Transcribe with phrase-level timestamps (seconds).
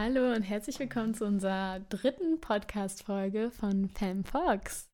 [0.00, 4.88] Hallo und herzlich willkommen zu unserer dritten Podcast-Folge von Pam Fox.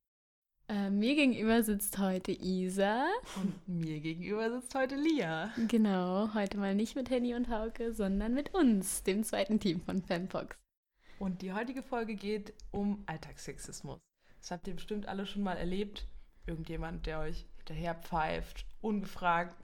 [0.66, 3.04] Äh, mir gegenüber sitzt heute Isa.
[3.36, 5.52] Und mir gegenüber sitzt heute Lia.
[5.68, 10.00] Genau, heute mal nicht mit Henny und Hauke, sondern mit uns, dem zweiten Team von
[10.00, 10.56] Pam Fox.
[11.18, 14.00] Und die heutige Folge geht um Alltagssexismus.
[14.40, 16.08] Das habt ihr bestimmt alle schon mal erlebt.
[16.46, 19.54] Irgendjemand, der euch hinterher pfeift, ungefragt,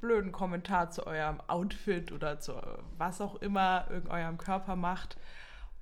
[0.00, 2.54] blöden Kommentar zu eurem Outfit oder zu
[2.98, 5.16] was auch immer eurem Körper macht.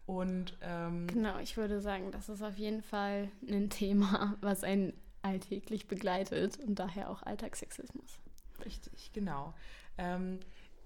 [0.07, 4.93] Und ähm, genau, ich würde sagen, das ist auf jeden Fall ein Thema, was einen
[5.23, 8.19] alltäglich begleitet und daher auch Alltagssexismus.
[8.65, 9.55] Richtig, genau.
[9.97, 10.41] Ähm,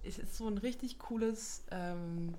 [0.04, 2.34] es ist so ein richtig cooles, ähm,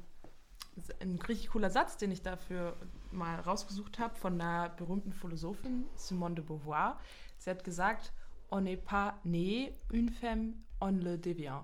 [1.02, 2.78] ein richtig cooler Satz, den ich dafür
[3.12, 6.98] mal rausgesucht habe von einer berühmten Philosophin Simone de Beauvoir.
[7.38, 8.14] Sie hat gesagt,
[8.52, 11.62] on n'est pas né une femme, on le devient.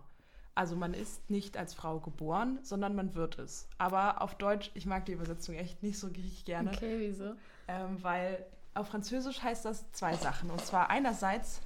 [0.56, 3.68] Also man ist nicht als Frau geboren, sondern man wird es.
[3.78, 6.72] Aber auf Deutsch, ich mag die Übersetzung echt nicht so richtig gerne.
[6.72, 7.34] Okay, wieso?
[7.68, 10.50] Ähm, weil auf Französisch heißt das zwei Sachen.
[10.50, 11.62] Und zwar einerseits,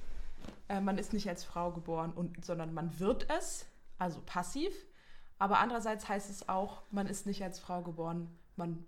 [0.68, 3.66] äh, man ist nicht als Frau geboren, und, sondern man wird es,
[3.98, 4.72] also passiv.
[5.38, 8.84] Aber andererseits heißt es auch, man ist nicht als Frau geboren, man,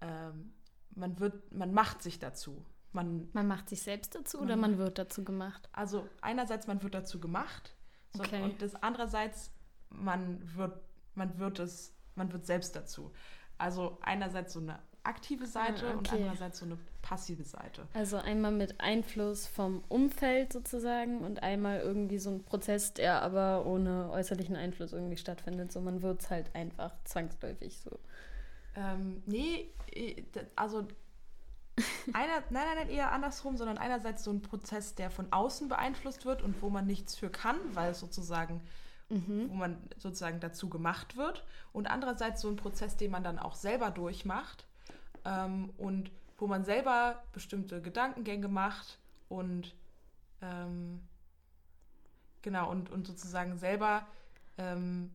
[0.00, 0.52] ähm,
[0.90, 2.64] man wird, man macht sich dazu.
[2.92, 5.68] Man, man macht sich selbst dazu man, oder man wird dazu gemacht?
[5.72, 7.74] Also einerseits, man wird dazu gemacht
[8.14, 8.42] so, okay.
[8.42, 9.50] Und das andererseits,
[9.90, 10.74] man wird,
[11.14, 13.12] man wird es, man wird selbst dazu.
[13.58, 15.98] Also einerseits so eine aktive Seite ah, okay.
[15.98, 17.88] und andererseits so eine passive Seite.
[17.94, 23.66] Also einmal mit Einfluss vom Umfeld sozusagen und einmal irgendwie so ein Prozess, der aber
[23.66, 25.72] ohne äußerlichen Einfluss irgendwie stattfindet.
[25.72, 27.98] So man wird es halt einfach zwangsläufig so.
[28.76, 29.72] Ähm, nee,
[30.54, 30.86] also
[32.12, 36.24] einer, nein, nein, nein, eher andersrum, sondern einerseits so ein Prozess, der von außen beeinflusst
[36.24, 38.60] wird und wo man nichts für kann, weil es sozusagen,
[39.08, 39.48] mhm.
[39.50, 41.44] wo man sozusagen dazu gemacht wird.
[41.72, 44.66] Und andererseits so ein Prozess, den man dann auch selber durchmacht
[45.24, 49.74] ähm, und wo man selber bestimmte Gedankengänge macht und
[50.40, 51.00] ähm,
[52.42, 54.06] genau und, und sozusagen selber
[54.58, 55.14] ähm,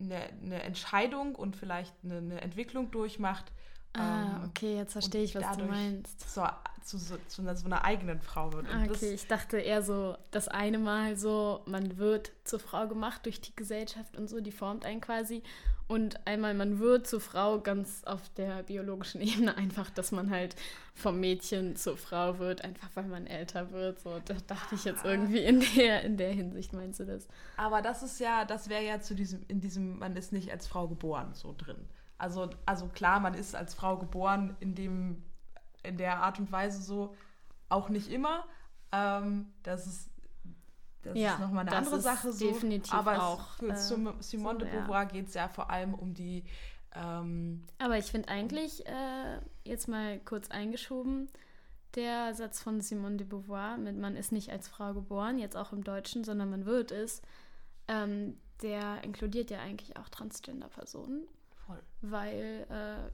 [0.00, 3.52] eine, eine Entscheidung und vielleicht eine, eine Entwicklung durchmacht,
[3.94, 6.32] Ah, ähm, okay, jetzt verstehe ich, was du meinst.
[6.32, 6.46] So,
[6.84, 8.66] zu, zu, zu, so einer eigenen Frau wird.
[8.72, 13.26] Ah, okay, ich dachte eher so, das eine Mal so, man wird zur Frau gemacht
[13.26, 15.42] durch die Gesellschaft und so, die formt einen quasi.
[15.86, 20.54] Und einmal, man wird zur Frau ganz auf der biologischen Ebene einfach, dass man halt
[20.94, 24.00] vom Mädchen zur Frau wird, einfach weil man älter wird.
[24.00, 27.26] So, da dachte ich jetzt irgendwie in der, in der Hinsicht, meinst du das?
[27.56, 30.66] Aber das ist ja, das wäre ja zu diesem, in diesem, man ist nicht als
[30.66, 31.88] Frau geboren, so drin.
[32.18, 35.22] Also, also klar, man ist als Frau geboren in, dem,
[35.82, 37.14] in der Art und Weise so,
[37.68, 38.44] auch nicht immer.
[38.92, 40.10] Ähm, das ist,
[41.02, 42.46] das ja, ist nochmal eine andere Sache so.
[42.46, 43.52] Definitiv aber auch.
[43.52, 45.04] Für äh, Simone de Beauvoir ja.
[45.04, 46.44] geht es ja vor allem um die.
[46.94, 51.28] Ähm, aber ich finde eigentlich, äh, jetzt mal kurz eingeschoben,
[51.94, 55.72] der Satz von Simone de Beauvoir mit man ist nicht als Frau geboren, jetzt auch
[55.72, 57.22] im Deutschen, sondern man wird es,
[57.86, 61.28] ähm, der inkludiert ja eigentlich auch Transgender-Personen.
[61.68, 61.82] Voll.
[62.00, 62.66] Weil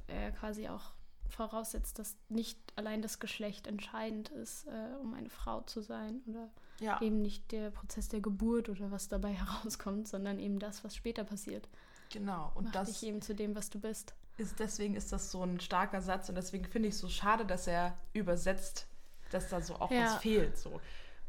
[0.08, 0.92] äh, er quasi auch
[1.28, 6.48] voraussetzt, dass nicht allein das Geschlecht entscheidend ist, äh, um eine Frau zu sein oder
[6.78, 7.00] ja.
[7.00, 11.24] eben nicht der Prozess der Geburt oder was dabei herauskommt, sondern eben das, was später
[11.24, 11.68] passiert.
[12.12, 12.52] Genau.
[12.54, 14.14] Und Macht das dich eben zu dem, was du bist.
[14.36, 17.44] Ist, deswegen ist das so ein starker Satz und deswegen finde ich es so schade,
[17.44, 18.86] dass er übersetzt,
[19.30, 20.06] dass da so auch ja.
[20.06, 20.56] was fehlt.
[20.56, 20.80] So.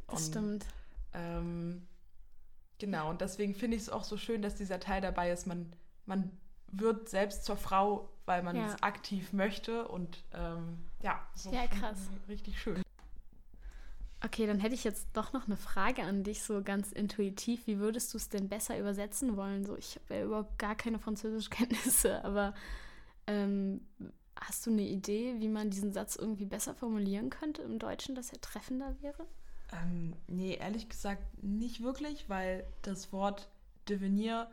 [0.07, 0.65] Das stimmt.
[1.13, 1.87] Ähm,
[2.77, 5.47] genau, und deswegen finde ich es auch so schön, dass dieser Teil dabei ist.
[5.47, 5.71] Man,
[6.05, 6.31] man
[6.67, 8.65] wird selbst zur Frau, weil man ja.
[8.65, 9.87] es aktiv möchte.
[9.87, 12.09] Und ähm, ja, so ja, krass.
[12.27, 12.81] richtig schön.
[14.23, 17.67] Okay, dann hätte ich jetzt doch noch eine Frage an dich, so ganz intuitiv.
[17.67, 19.65] Wie würdest du es denn besser übersetzen wollen?
[19.65, 22.55] So, ich habe ja überhaupt gar keine Französischkenntnisse, aber
[23.27, 23.81] ähm,
[24.35, 28.31] hast du eine Idee, wie man diesen Satz irgendwie besser formulieren könnte im Deutschen, dass
[28.31, 29.27] er treffender wäre?
[29.71, 33.49] Ähm, nee, ehrlich gesagt nicht wirklich, weil das Wort
[33.89, 34.49] devenir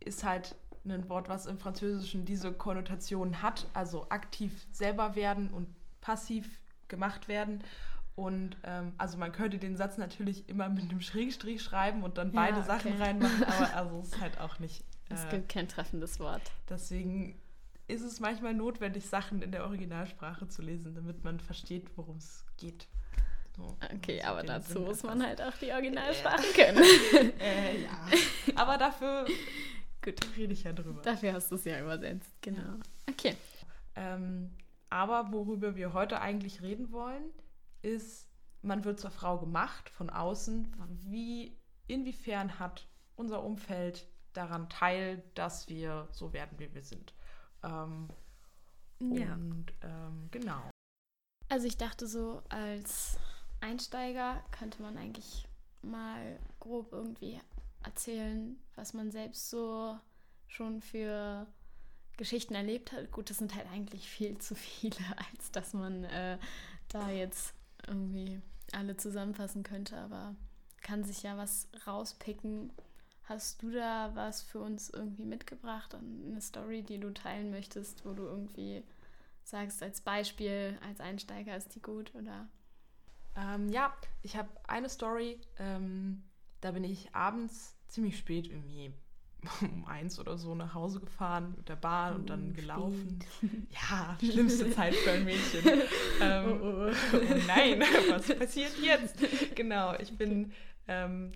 [0.00, 5.68] ist halt ein Wort, was im Französischen diese Konnotation hat, also aktiv selber werden und
[6.00, 7.62] passiv gemacht werden.
[8.16, 12.28] Und ähm, also man könnte den Satz natürlich immer mit einem Schrägstrich schreiben und dann
[12.28, 12.66] ja, beide okay.
[12.66, 14.84] Sachen reinmachen, aber also es ist halt auch nicht.
[15.10, 16.42] Äh, es gibt kein treffendes Wort.
[16.68, 17.40] Deswegen
[17.88, 22.44] ist es manchmal notwendig, Sachen in der Originalsprache zu lesen, damit man versteht, worum es
[22.56, 22.86] geht.
[23.56, 26.84] So, okay, aber dazu muss man halt auch die Originalsprache äh, können.
[27.40, 27.90] äh, ja.
[28.56, 29.26] Aber dafür
[30.04, 30.20] Gut.
[30.36, 31.00] Rede ich ja drüber.
[31.02, 32.78] Dafür hast du es ja übersetzt, genau.
[33.08, 33.34] Okay.
[33.96, 34.50] Ähm,
[34.90, 37.30] aber worüber wir heute eigentlich reden wollen,
[37.80, 38.28] ist,
[38.60, 40.76] man wird zur Frau gemacht von außen.
[41.00, 41.56] Wie,
[41.86, 42.86] inwiefern hat
[43.16, 47.14] unser Umfeld daran teil, dass wir so werden, wie wir sind?
[47.62, 48.08] Ähm,
[49.00, 49.34] Ja.
[49.34, 50.62] Und ähm, genau.
[51.48, 53.18] Also ich dachte so, als
[53.60, 55.46] Einsteiger könnte man eigentlich
[55.82, 57.40] mal grob irgendwie
[57.84, 59.98] erzählen, was man selbst so
[60.46, 61.46] schon für
[62.16, 63.10] Geschichten erlebt hat.
[63.10, 64.96] Gut, das sind halt eigentlich viel zu viele,
[65.32, 66.38] als dass man äh,
[66.88, 67.54] da jetzt
[67.86, 68.40] irgendwie
[68.72, 70.34] alle zusammenfassen könnte, aber
[70.80, 72.72] kann sich ja was rauspicken.
[73.24, 75.94] Hast du da was für uns irgendwie mitgebracht?
[75.94, 78.84] Eine Story, die du teilen möchtest, wo du irgendwie
[79.44, 82.48] sagst, als Beispiel, als Einsteiger ist die gut oder?
[83.36, 86.22] Ähm, ja, ich habe eine Story, ähm,
[86.64, 88.92] da bin ich abends ziemlich spät irgendwie
[89.60, 93.18] um eins oder so nach Hause gefahren mit der Bahn und dann Oh, gelaufen.
[93.40, 93.50] spät.
[93.70, 95.82] Ja, schlimmste Zeit für ein Mädchen.
[96.20, 96.92] Ähm, Oh, oh.
[97.12, 99.16] oh nein, was passiert jetzt?
[99.54, 100.52] Genau, ich bin
[100.88, 101.32] ähm,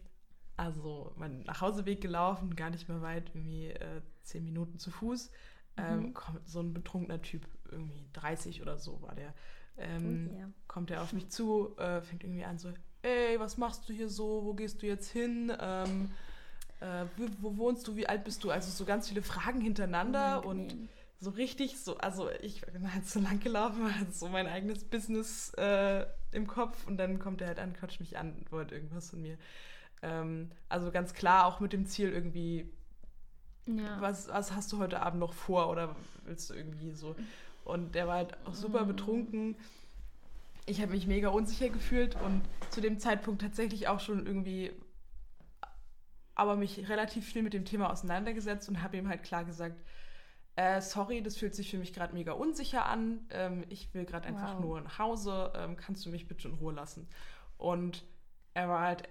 [0.56, 5.30] also meinen Nachhauseweg gelaufen, gar nicht mehr weit, irgendwie äh, zehn Minuten zu Fuß.
[5.76, 6.14] Ähm, Mhm.
[6.14, 9.34] kommt so ein betrunkener Typ, irgendwie 30 oder so war der.
[9.76, 10.48] Ähm, Oh yeah.
[10.66, 12.72] Kommt er auf mich zu, äh, fängt irgendwie an so,
[13.02, 15.52] ey, was machst du hier so, wo gehst du jetzt hin?
[15.60, 16.10] Ähm,
[16.80, 18.50] äh, wo, wo wohnst du, wie alt bist du?
[18.50, 20.88] Also so ganz viele Fragen hintereinander und Unangenehm.
[21.20, 25.52] so richtig so, also ich bin halt so lang gelaufen, hatte so mein eigenes Business
[25.56, 29.22] äh, im Kopf und dann kommt er halt an, quatscht mich an, wollte irgendwas von
[29.22, 29.38] mir.
[30.02, 32.70] Ähm, also ganz klar auch mit dem Ziel irgendwie,
[33.66, 34.00] ja.
[34.00, 37.16] was, was hast du heute Abend noch vor oder willst du irgendwie so?
[37.64, 38.88] Und der war halt auch super Mhm.
[38.88, 39.56] betrunken.
[40.68, 44.72] Ich habe mich mega unsicher gefühlt und zu dem Zeitpunkt tatsächlich auch schon irgendwie,
[46.34, 49.80] aber mich relativ viel mit dem Thema auseinandergesetzt und habe ihm halt klar gesagt,
[50.56, 53.26] äh, sorry, das fühlt sich für mich gerade mega unsicher an.
[53.30, 54.60] Ähm, ich will gerade einfach Wow.
[54.60, 55.52] nur nach Hause.
[55.56, 57.08] Ähm, kannst du mich bitte in Ruhe lassen?
[57.56, 58.04] Und
[58.54, 59.08] er war halt,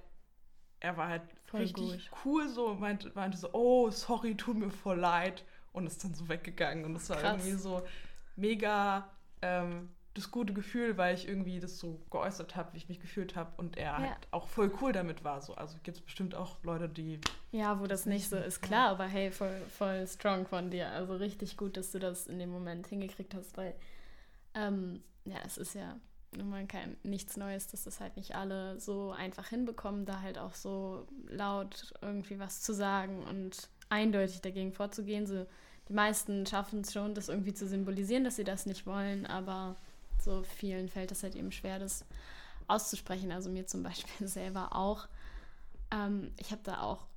[0.80, 2.19] er war halt Voll richtig gut.
[2.25, 5.44] cool so und meinte, meinte so, oh, sorry, tut mir voll leid.
[5.71, 6.86] Und ist dann so weggegangen.
[6.86, 7.81] Und das war irgendwie so
[8.36, 9.09] mega
[9.42, 13.36] ähm, das gute Gefühl, weil ich irgendwie das so geäußert habe, wie ich mich gefühlt
[13.36, 13.52] habe.
[13.58, 13.98] Und er Ja.
[14.00, 15.42] halt auch voll cool damit war.
[15.42, 15.54] So.
[15.56, 17.19] Also gibt es bestimmt auch Leute, die
[17.52, 20.90] Ja, wo das nicht so ist, klar, aber hey, voll, voll strong von dir.
[20.92, 23.75] Also richtig gut, dass du das in dem Moment hingekriegt hast, weil
[24.54, 25.98] ähm, ja, es ist ja
[26.36, 30.38] nun mal kein, nichts Neues, dass das halt nicht alle so einfach hinbekommen, da halt
[30.38, 35.25] auch so laut irgendwie was zu sagen und eindeutig dagegen vorzugehen.
[35.25, 35.46] So,
[35.88, 39.78] die meisten schaffen es schon, das irgendwie zu symbolisieren, dass sie das nicht wollen, aber
[40.28, 42.06] so vielen fällt es halt eben schwer, das
[42.68, 43.32] auszusprechen.
[43.32, 45.08] Also mir zum Beispiel selber auch.
[45.92, 47.08] Ähm, ich habe da auch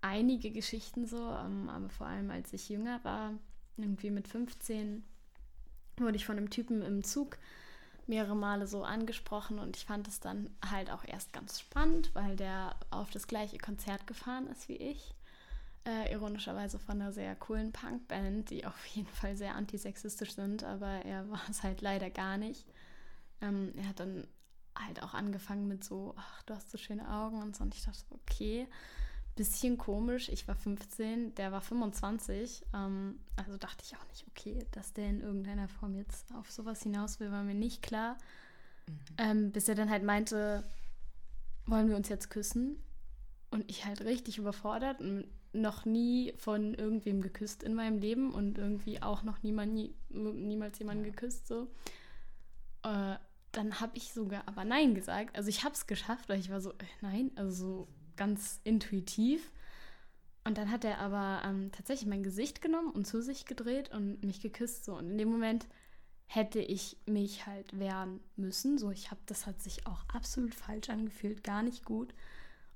[0.00, 3.32] einige Geschichten so, ähm, aber vor allem als ich jünger war,
[3.76, 5.02] irgendwie mit 15,
[5.96, 7.38] wurde ich von einem Typen im Zug
[8.06, 12.36] mehrere Male so angesprochen und ich fand es dann halt auch erst ganz spannend, weil
[12.36, 15.14] der auf das gleiche Konzert gefahren ist wie ich.
[15.86, 21.04] Äh, ironischerweise von einer sehr coolen Punkband, die auf jeden Fall sehr antisexistisch sind, aber
[21.06, 22.66] er war es halt leider gar nicht.
[23.40, 24.26] Ähm, er hat dann
[24.76, 27.64] halt auch angefangen mit so, ach, du hast so schöne Augen und so.
[27.64, 28.68] Und ich dachte, okay,
[29.36, 30.28] bisschen komisch.
[30.28, 32.62] Ich war 15, der war 25.
[32.74, 36.82] Ähm, also dachte ich auch nicht, okay, dass der in irgendeiner Form jetzt auf sowas
[36.82, 38.18] hinaus will, war mir nicht klar.
[39.16, 40.64] Ähm, bis er dann halt meinte,
[41.64, 42.82] wollen wir uns jetzt küssen?
[43.50, 48.58] Und ich halt richtig überfordert und noch nie von irgendwem geküsst in meinem Leben und
[48.58, 51.10] irgendwie auch noch niemand, nie, niemals jemanden Ja.
[51.10, 51.68] geküsst so.
[52.82, 53.16] Äh,
[53.52, 55.36] dann habe ich sogar aber Nein gesagt.
[55.36, 59.50] Also ich habe es geschafft, weil ich war so, äh, nein, also so ganz intuitiv.
[60.44, 64.22] Und dann hat er aber ähm, tatsächlich mein Gesicht genommen und zu sich gedreht und
[64.24, 64.84] mich geküsst.
[64.84, 64.96] So.
[64.96, 65.66] Und in dem Moment
[66.26, 68.78] hätte ich mich halt wehren müssen.
[68.78, 72.14] So, ich habe, das hat sich auch absolut falsch angefühlt, gar nicht gut.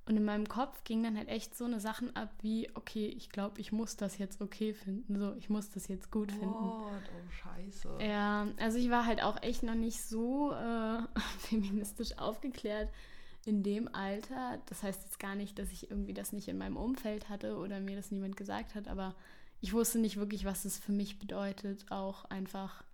[0.07, 3.31] Und in meinem Kopf ging dann halt echt so eine Sachen ab wie, okay, ich
[3.31, 5.19] glaube, ich muss das jetzt okay finden.
[5.19, 6.53] So, ich muss das jetzt gut finden.
[6.53, 6.85] What?
[6.93, 7.99] Oh, scheiße.
[8.01, 10.99] Ja, also ich war halt auch echt noch nicht so äh,
[11.39, 12.91] feministisch aufgeklärt
[13.47, 14.61] in dem Alter.
[14.67, 17.81] Das heißt jetzt gar nicht, dass ich irgendwie das nicht in meinem Umfeld hatte oder
[17.81, 19.15] mir das niemand gesagt hat, aber
[19.63, 22.85] ich wusste nicht wirklich, was es für mich bedeutet, auch einfach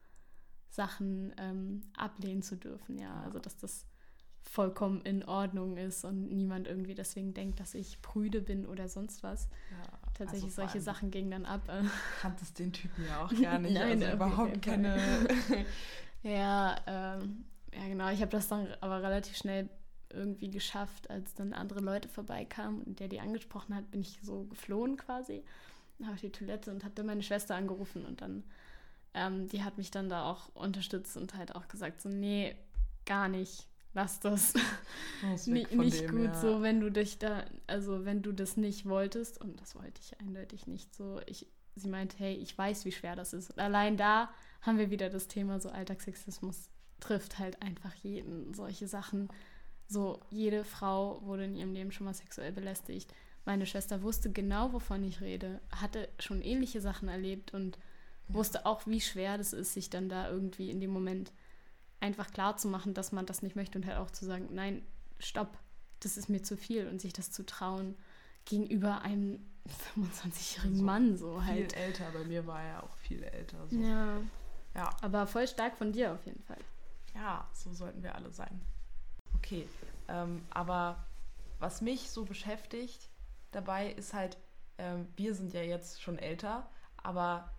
[0.69, 2.99] Sachen ähm, ablehnen zu dürfen.
[2.99, 3.87] Ja, also dass das
[4.42, 9.23] vollkommen in Ordnung ist und niemand irgendwie deswegen denkt, dass ich prüde bin oder sonst
[9.23, 9.49] was.
[9.70, 11.62] Ja, Tatsächlich also solche Sachen gingen dann ab.
[12.20, 13.75] kanntest den Typen ja auch gar nicht.
[13.75, 14.99] Nein, also überhaupt jeden keine.
[16.23, 18.11] Ja, ähm, ja genau.
[18.11, 19.70] Ich habe das dann aber relativ schnell
[20.11, 24.44] irgendwie geschafft, als dann andere Leute vorbeikamen und der die angesprochen hat, bin ich so
[24.44, 25.42] geflohen quasi
[26.09, 28.44] auf die Toilette und habe dann meine Schwester angerufen und dann,
[29.14, 32.56] ähm, die hat mich dann da auch unterstützt und halt auch gesagt, so, nee,
[33.04, 34.54] gar nicht, lass das.
[35.23, 36.35] Raus weg Ni- von nicht dem, gut ja.
[36.40, 40.18] so, wenn du dich da, also wenn du das nicht wolltest, und das wollte ich
[40.20, 43.50] eindeutig nicht so, ich sie meinte, hey, ich weiß, wie schwer das ist.
[43.50, 44.28] Und allein da
[44.61, 46.68] haben wir wieder das Thema, so Alltagssexismus
[46.99, 48.52] trifft halt einfach jeden.
[48.54, 49.28] Solche Sachen.
[49.87, 53.12] So, jede Frau wurde in ihrem Leben schon mal sexuell belästigt.
[53.47, 57.78] Meine Schwester wusste genau, wovon ich rede, hatte schon ähnliche Sachen erlebt und
[58.28, 61.32] wusste auch, wie schwer das ist, sich dann da irgendwie in dem Moment
[62.00, 64.83] einfach klar zu machen, dass man das nicht möchte und halt auch zu sagen, nein,
[65.19, 65.59] stopp,
[66.00, 67.97] das ist mir zu viel und sich das zu trauen
[68.45, 69.45] gegenüber einem
[69.97, 71.73] 25-jährigen also Mann so halt.
[71.73, 73.69] Viel älter, bei mir war er auch viel älter.
[73.69, 73.76] So.
[73.76, 74.21] Ja.
[74.75, 74.90] Ja.
[75.02, 76.61] Aber voll stark von dir auf jeden Fall.
[77.14, 78.61] Ja, so sollten wir alle sein.
[79.35, 79.69] Okay,
[80.09, 81.04] ähm, aber
[81.59, 83.11] was mich so beschäftigt
[83.50, 84.38] dabei ist halt,
[84.78, 87.52] ähm, wir sind ja jetzt schon älter, aber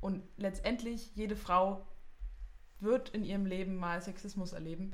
[0.00, 1.86] und letztendlich jede Frau
[2.82, 4.92] wird in ihrem Leben mal Sexismus erleben.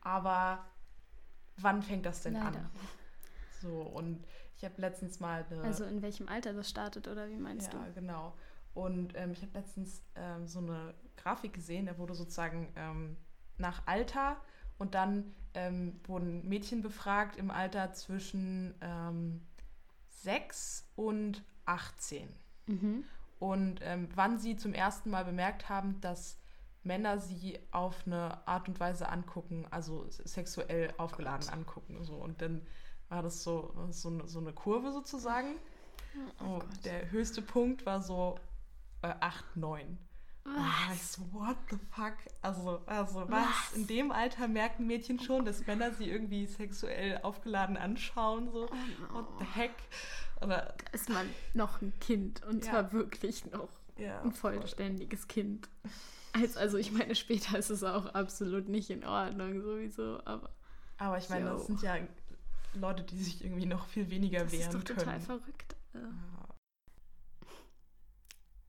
[0.00, 0.64] Aber
[1.56, 2.46] wann fängt das denn Leider.
[2.46, 2.70] an?
[3.62, 4.24] So, und
[4.58, 5.62] ich habe letztens mal eine.
[5.62, 7.84] Also in welchem Alter das startet oder wie meinst ja, du?
[7.86, 8.34] Ja, genau.
[8.74, 13.16] Und ähm, ich habe letztens ähm, so eine Grafik gesehen, da wurde sozusagen ähm,
[13.56, 14.36] nach Alter
[14.78, 19.40] und dann ähm, wurden Mädchen befragt im Alter zwischen ähm,
[20.08, 22.28] 6 und 18.
[22.66, 23.04] Mhm.
[23.38, 26.38] Und ähm, wann sie zum ersten Mal bemerkt haben, dass
[26.84, 32.04] Männer sie auf eine Art und Weise angucken, also sexuell aufgeladen oh angucken.
[32.04, 32.14] So.
[32.14, 32.66] Und dann
[33.08, 35.56] war das so, so, so eine Kurve sozusagen.
[36.40, 38.38] Oh, und der höchste Punkt war so
[39.02, 39.98] äh, 8, 9.
[40.44, 40.96] Was?
[40.96, 42.14] ich so, what the fuck?
[42.42, 43.46] Also, also was?
[43.46, 43.72] was?
[43.76, 48.50] In dem Alter merken Mädchen schon, dass Männer sie irgendwie sexuell aufgeladen anschauen.
[48.52, 49.14] So, oh no.
[49.14, 49.74] what the heck?
[50.42, 52.70] Oder, da ist man noch ein Kind und ja.
[52.70, 55.28] zwar wirklich noch ja, ein vollständiges voll.
[55.28, 55.68] Kind.
[56.34, 60.50] Also, also ich meine, später ist es auch absolut nicht in Ordnung sowieso, aber.
[60.98, 61.96] Aber ich meine, das sind ja
[62.74, 65.76] Leute, die sich irgendwie noch viel weniger das wehren ist doch total verrückt.
[65.94, 66.00] Ja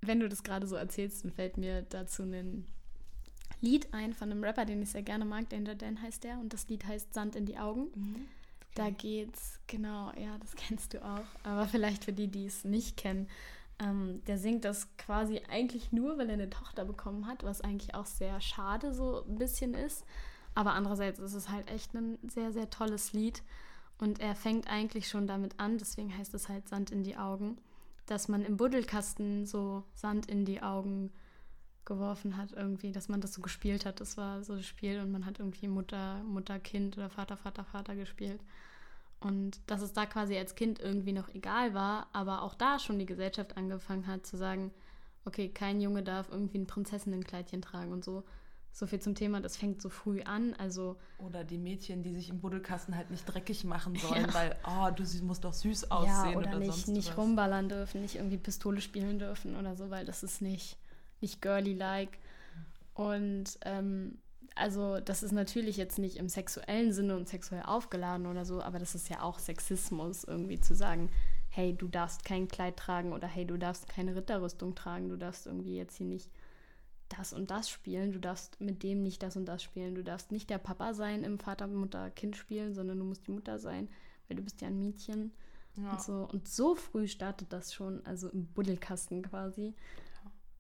[0.08, 2.68] wenn du das gerade so erzählst, dann fällt mir dazu ein
[3.62, 6.54] Lied ein von einem Rapper, den ich sehr gerne mag, Danger Dan heißt der, und
[6.54, 7.88] das Lied heißt Sand in die Augen.
[7.96, 8.16] Mhm.
[8.16, 8.74] Okay.
[8.76, 12.98] Da geht's, genau, ja, das kennst du auch, aber vielleicht für die, die es nicht
[12.98, 13.28] kennen,
[13.80, 17.96] ähm, der singt das quasi eigentlich nur, weil er eine Tochter bekommen hat, was eigentlich
[17.96, 20.06] auch sehr schade so ein bisschen ist.
[20.54, 23.44] Aber andererseits ist es halt echt ein sehr, sehr tolles Lied.
[23.98, 27.58] Und er fängt eigentlich schon damit an, deswegen heißt es halt Sand in die Augen
[28.06, 31.12] dass man im Buddelkasten so Sand in die Augen
[31.86, 34.00] geworfen hat, irgendwie, dass man das so gespielt hat.
[34.00, 37.64] Das war so das Spiel und man hat irgendwie Mutter, Mutter, Kind oder Vater, Vater,
[37.64, 38.42] Vater gespielt.
[39.26, 43.00] Und dass es da quasi als Kind irgendwie noch egal war, aber auch da schon
[43.00, 44.72] die Gesellschaft angefangen hat zu sagen,
[45.26, 48.24] okay, kein Junge darf irgendwie ein Prinzessinnenkleidchen tragen und so.
[48.72, 50.54] So viel zum Thema, das fängt so früh an.
[50.54, 54.34] Also oder die Mädchen, die sich im Buddelkasten halt nicht dreckig machen sollen, ja.
[54.36, 57.18] weil, oh, du musst doch süß aussehen ja, oder, oder nicht, sonst nicht was.
[57.18, 60.78] rumballern dürfen, nicht irgendwie Pistole spielen dürfen oder so, weil das ist nicht,
[61.20, 62.20] nicht girly-like.
[62.94, 64.20] Und ähm,
[64.56, 68.80] also das ist natürlich jetzt nicht im sexuellen Sinne und sexuell aufgeladen oder so, aber
[68.80, 71.10] das ist ja auch Sexismus, irgendwie zu sagen,
[71.50, 75.46] hey, du darfst kein Kleid tragen oder hey, du darfst keine Ritterrüstung tragen, du darfst
[75.46, 76.30] irgendwie jetzt hier nicht
[77.10, 80.32] das und das spielen, du darfst mit dem nicht das und das spielen, du darfst
[80.32, 83.90] nicht der Papa sein im Vater, Mutter, Kind spielen, sondern du musst die Mutter sein,
[84.28, 85.32] weil du bist ja ein Mädchen.
[85.76, 85.92] Ja.
[85.92, 86.28] Und, so.
[86.32, 89.74] und so früh startet das schon, also im Buddelkasten quasi.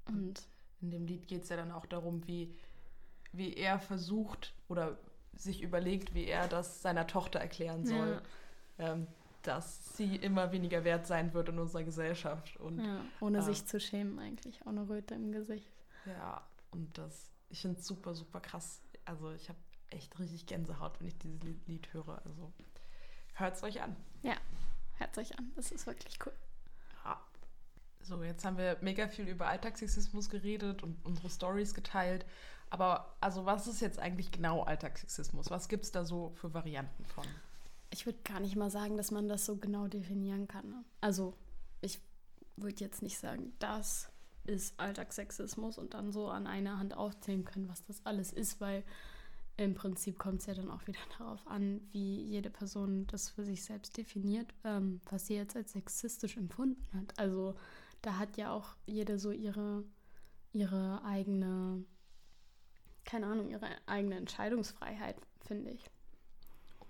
[0.05, 0.13] Ja.
[0.13, 0.47] Und
[0.81, 2.53] in dem Lied geht es ja dann auch darum, wie,
[3.37, 4.97] wie er versucht oder
[5.35, 8.21] sich überlegt, wie er das seiner Tochter erklären soll.
[8.77, 8.93] Ja.
[8.93, 9.07] Ähm,
[9.45, 12.57] dass sie immer weniger wert sein wird in unserer Gesellschaft.
[12.57, 15.71] Und, ja, ohne äh, sich zu schämen eigentlich, ohne Röte im Gesicht.
[16.05, 18.81] Ja, und das, ich finde es super, super krass.
[19.05, 19.59] Also ich habe
[19.91, 22.21] echt richtig Gänsehaut, wenn ich dieses Lied höre.
[22.25, 22.51] Also
[23.35, 23.95] hört es euch an.
[24.23, 24.35] Ja,
[24.97, 25.51] hört es euch an.
[25.55, 26.33] Das ist wirklich cool.
[27.03, 27.21] Ja.
[28.01, 32.25] So, jetzt haben wir mega viel über Alltagssexismus geredet und unsere Stories geteilt.
[32.75, 35.49] Aber also was ist jetzt eigentlich genau Alltagssexismus?
[35.49, 37.23] Was gibt es da so für Varianten von?
[37.89, 40.67] Ich würde gar nicht mal sagen, dass man das so genau definieren kann.
[40.67, 40.83] Ne?
[40.99, 41.37] Also
[41.79, 42.01] ich
[42.57, 44.11] würde jetzt nicht sagen, dass
[44.43, 48.83] ist Alltagssexismus und dann so an einer Hand aufzählen können, was das alles ist, weil
[49.55, 53.45] im Prinzip kommt es ja dann auch wieder darauf an, wie jede Person das für
[53.45, 57.17] sich selbst definiert, ähm, was sie jetzt als sexistisch empfunden hat.
[57.17, 57.55] Also
[58.01, 59.85] da hat ja auch jede so ihre,
[60.51, 61.85] ihre eigene,
[63.05, 65.89] keine Ahnung, ihre eigene Entscheidungsfreiheit, finde ich.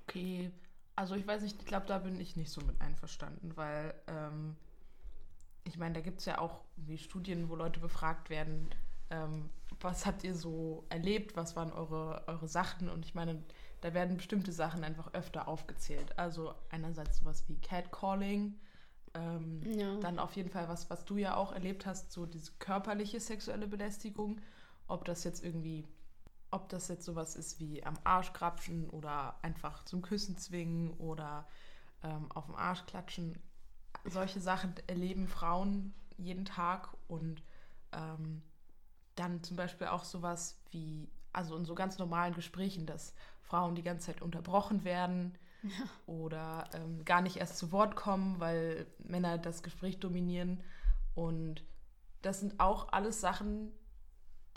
[0.08, 0.52] Okay,
[0.96, 4.56] also ich weiß nicht, ich glaube, da bin ich nicht so mit einverstanden, weil ähm,
[5.66, 8.70] ich meine, da gibt es ja auch wie Studien, wo Leute befragt werden,
[9.10, 9.50] ähm,
[9.82, 13.44] was habt ihr so erlebt, was waren eure, eure Sachen und ich meine,
[13.82, 16.18] da werden bestimmte Sachen einfach öfter aufgezählt.
[16.18, 18.56] Also einerseits sowas wie Catcalling,
[19.14, 19.98] ähm, ja.
[20.00, 23.68] dann auf jeden Fall was, was du ja auch erlebt hast, so diese körperliche sexuelle
[23.68, 24.42] Belästigung.
[24.88, 25.88] Ob das jetzt irgendwie,
[26.56, 31.46] ob das jetzt sowas ist wie am Arsch krapschen oder einfach zum Küssen zwingen oder
[32.02, 33.38] ähm, auf den Arsch klatschen.
[34.06, 37.44] Solche Sachen erleben Frauen jeden Tag und
[37.92, 38.42] ähm,
[39.16, 43.84] dann zum Beispiel auch sowas wie, also in so ganz normalen Gesprächen, dass Frauen die
[43.84, 45.70] ganze Zeit unterbrochen werden ja.
[46.06, 50.64] oder ähm, gar nicht erst zu Wort kommen, weil Männer das Gespräch dominieren.
[51.16, 51.66] Und
[52.22, 53.74] das sind auch alles Sachen,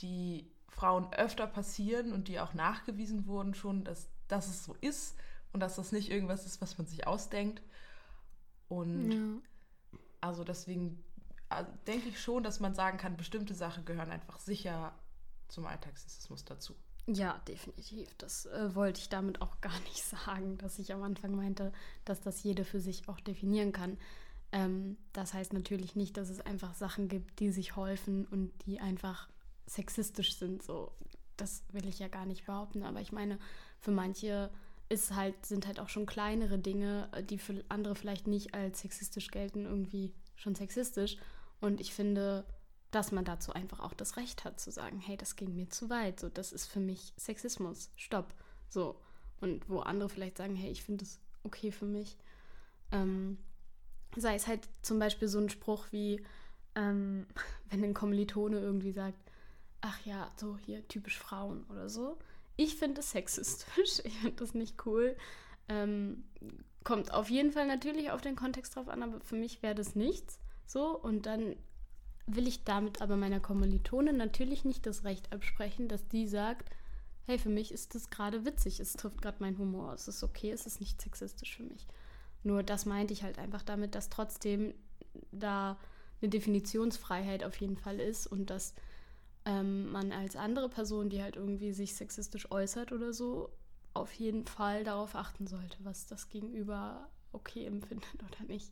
[0.00, 0.48] die
[0.78, 5.16] Frauen öfter passieren und die auch nachgewiesen wurden schon, dass, dass es so ist
[5.52, 7.60] und dass das nicht irgendwas ist, was man sich ausdenkt.
[8.68, 9.98] Und ja.
[10.20, 11.02] also deswegen
[11.48, 14.94] also denke ich schon, dass man sagen kann, bestimmte Sachen gehören einfach sicher
[15.48, 16.76] zum Alltagssexismus dazu.
[17.06, 18.14] Ja, definitiv.
[18.18, 21.72] Das äh, wollte ich damit auch gar nicht sagen, dass ich am Anfang meinte,
[22.04, 23.98] dass das jeder für sich auch definieren kann.
[24.52, 28.78] Ähm, das heißt natürlich nicht, dass es einfach Sachen gibt, die sich häufen und die
[28.78, 29.28] einfach
[29.68, 30.62] sexistisch sind.
[30.62, 30.92] So,
[31.36, 32.82] das will ich ja gar nicht behaupten.
[32.82, 33.38] Aber ich meine,
[33.78, 34.50] für manche
[34.88, 39.28] ist halt, sind halt auch schon kleinere Dinge, die für andere vielleicht nicht als sexistisch
[39.28, 41.16] gelten, irgendwie schon sexistisch.
[41.60, 42.44] Und ich finde,
[42.90, 45.90] dass man dazu einfach auch das Recht hat zu sagen, hey, das ging mir zu
[45.90, 48.32] weit, so das ist für mich Sexismus, stopp,
[48.68, 48.98] so
[49.40, 52.16] und wo andere vielleicht sagen, hey, ich finde es okay für mich,
[52.90, 53.38] ähm,
[54.16, 56.24] sei es halt zum Beispiel so ein Spruch wie,
[56.74, 57.26] ähm,
[57.70, 59.18] wenn ein Kommilitone irgendwie sagt,
[59.80, 62.18] ach ja, so hier typisch Frauen oder so,
[62.56, 65.16] ich finde es sexistisch, ich finde das nicht cool.
[65.68, 66.24] Ähm,
[66.84, 69.94] kommt auf jeden Fall natürlich auf den Kontext drauf an, aber für mich wäre das
[69.94, 70.38] nichts.
[70.66, 71.56] So, und dann
[72.26, 76.70] will ich damit aber meiner Kommilitone natürlich nicht das Recht absprechen, dass die sagt,
[77.26, 80.50] hey, für mich ist das gerade witzig, es trifft gerade meinen Humor, es ist okay,
[80.50, 81.86] es ist nicht sexistisch für mich.
[82.42, 84.74] Nur das meinte ich halt einfach damit, dass trotzdem
[85.30, 85.78] da
[86.20, 88.74] eine Definitionsfreiheit auf jeden Fall ist und dass
[89.48, 93.50] ähm, man als andere Person, die halt irgendwie sich sexistisch äußert oder so,
[93.94, 98.70] auf jeden Fall darauf achten sollte, was das Gegenüber okay empfindet oder nicht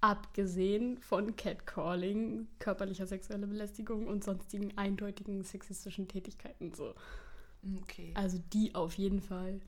[0.00, 6.94] abgesehen von Catcalling, körperlicher sexueller Belästigung und sonstigen eindeutigen sexistischen Tätigkeiten so.
[7.82, 8.12] Okay.
[8.14, 9.60] Also die auf jeden Fall.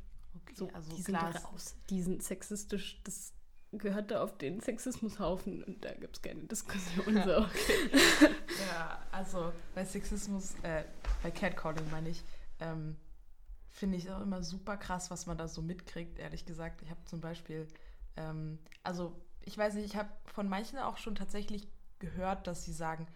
[0.43, 1.77] Okay, so, also die sind raus.
[1.89, 3.33] Die sind sexistisch, das
[3.73, 7.23] gehört da auf den Sexismushaufen und da gibt es keine Diskussion.
[7.25, 7.39] So.
[7.39, 7.91] okay.
[8.71, 10.85] ja, also bei Sexismus, äh,
[11.23, 12.25] bei Catcalling meine ich,
[12.59, 12.97] ähm,
[13.71, 16.83] finde ich auch immer super krass, was man da so mitkriegt, ehrlich gesagt.
[16.83, 17.69] Ich habe zum Beispiel,
[18.17, 22.73] ähm, also ich weiß nicht, ich habe von manchen auch schon tatsächlich gehört, dass sie
[22.73, 23.07] sagen,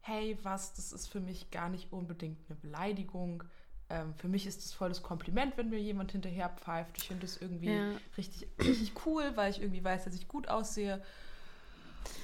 [0.00, 3.44] hey, was, das ist für mich gar nicht unbedingt eine Beleidigung.
[3.92, 6.96] Ähm, für mich ist das volles Kompliment, wenn mir jemand hinterher pfeift.
[6.96, 7.92] Ich finde das irgendwie ja.
[8.16, 11.04] richtig, richtig cool, weil ich irgendwie weiß, dass ich gut aussehe.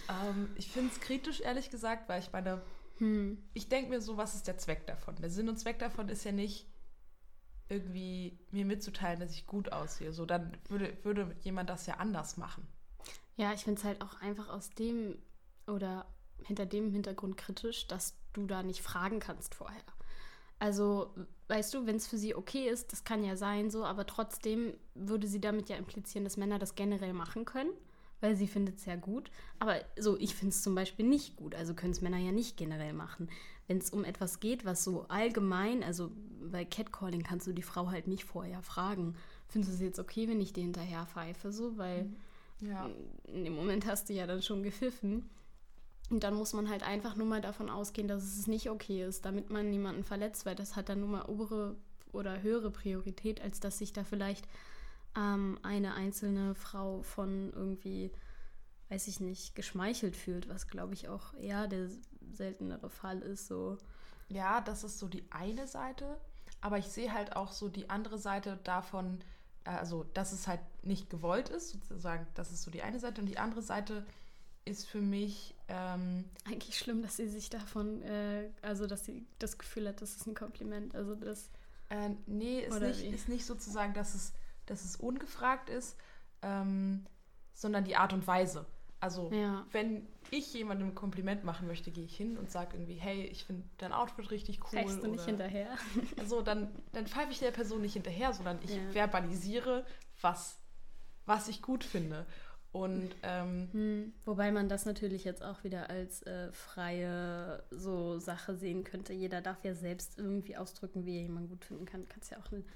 [0.09, 2.63] Ähm, ich finde es kritisch, ehrlich gesagt, weil ich meine,
[2.97, 3.37] hm.
[3.53, 5.17] ich denke mir so, was ist der Zweck davon?
[5.17, 6.67] Der Sinn und Zweck davon ist ja nicht,
[7.69, 10.15] irgendwie mir mitzuteilen, dass ich gut aussehe.
[10.15, 12.67] So, dann würde, würde jemand das ja anders machen.
[13.37, 15.19] Ja, ich finde es halt auch einfach aus dem
[15.67, 16.07] oder
[16.45, 19.83] hinter dem Hintergrund kritisch, dass du da nicht fragen kannst vorher.
[20.59, 21.15] Also,
[21.49, 24.75] weißt du, wenn es für sie okay ist, das kann ja sein so, aber trotzdem
[24.95, 27.71] würde sie damit ja implizieren, dass Männer das generell machen können,
[28.21, 29.31] weil sie findet es ja gut.
[29.59, 32.57] Aber so, ich finde es zum Beispiel nicht gut, also können es Männer ja nicht
[32.57, 33.29] generell machen.
[33.67, 36.11] Wenn es um etwas geht, was so allgemein, also
[36.51, 39.15] bei Catcalling kannst du die Frau halt nicht vorher fragen,
[39.49, 42.05] findest du es jetzt okay, wenn ich dir hinterher pfeife, so, weil.
[42.05, 42.17] Mhm
[42.61, 42.91] ja.
[43.25, 45.29] In dem Moment hast du ja dann schon gepfiffen.
[46.11, 49.25] Und dann muss man halt einfach nur mal davon ausgehen, dass es nicht okay ist,
[49.25, 51.77] damit man niemanden verletzt, weil das hat dann nur mal obere
[52.13, 54.49] oder höhere Priorität, als dass sich da vielleicht
[55.17, 58.11] ähm, eine einzelne Frau von irgendwie,
[58.89, 61.89] weiß ich nicht, geschmeichelt fühlt, was glaube ich auch eher der
[62.33, 63.47] seltenere Fall ist.
[63.47, 63.77] So.
[64.29, 66.19] Ja, das ist so die eine Seite,
[66.61, 69.21] aber ich sehe halt auch so die andere Seite davon,
[69.65, 73.21] also dass es halt nicht gewollt ist, sozusagen, das ist so die eine Seite.
[73.21, 74.07] Und die andere Seite
[74.69, 75.55] ist für mich.
[75.69, 80.17] Ähm, Eigentlich schlimm, dass sie sich davon, äh, also dass sie das Gefühl hat, das
[80.17, 80.95] ist ein Kompliment.
[80.95, 81.51] Also das.
[81.91, 84.33] Äh, nee, ist nicht, ist nicht sozusagen, dass es,
[84.67, 85.97] dass es ungefragt ist,
[86.43, 87.07] ähm,
[87.55, 88.67] sondern die Art und Weise.
[89.01, 89.65] Also, ja.
[89.71, 93.45] wenn ich jemandem ein Kompliment machen möchte, gehe ich hin und sage irgendwie, hey, ich
[93.45, 94.81] finde dein Outfit richtig cool.
[94.81, 95.69] Pfeifst du nicht hinterher?
[96.19, 98.91] Also, dann, dann pfeife ich der Person nicht hinterher, sondern ich ja.
[98.91, 99.87] verbalisiere,
[100.21, 100.59] was,
[101.27, 102.27] was ich gut finde.
[102.71, 108.57] Und ähm, hm, wobei man das natürlich jetzt auch wieder als äh, freie so Sache
[108.57, 109.13] sehen könnte.
[109.15, 112.03] Jeder darf ja selbst irgendwie ausdrücken, wie er jemanden gut finden kann.
[112.03, 112.67] Du kannst ja auch einen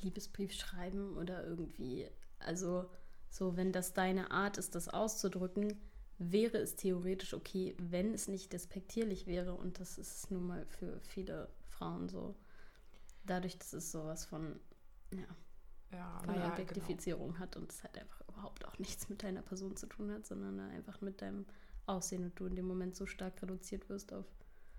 [0.00, 2.08] Liebesbrief schreiben oder irgendwie.
[2.38, 2.88] Also
[3.30, 5.80] so, wenn das deine Art ist, das auszudrücken,
[6.18, 9.54] wäre es theoretisch okay, wenn es nicht despektierlich wäre.
[9.54, 12.36] Und das ist nun mal für viele Frauen so.
[13.24, 14.60] Dadurch, dass es sowas von,
[15.12, 15.26] ja,
[15.92, 17.40] Ja, von naja, Objektifizierung genau.
[17.40, 20.58] hat und es halt einfach überhaupt auch nichts mit deiner Person zu tun hat, sondern
[20.58, 21.46] einfach mit deinem
[21.86, 24.26] Aussehen und du in dem Moment so stark reduziert wirst auf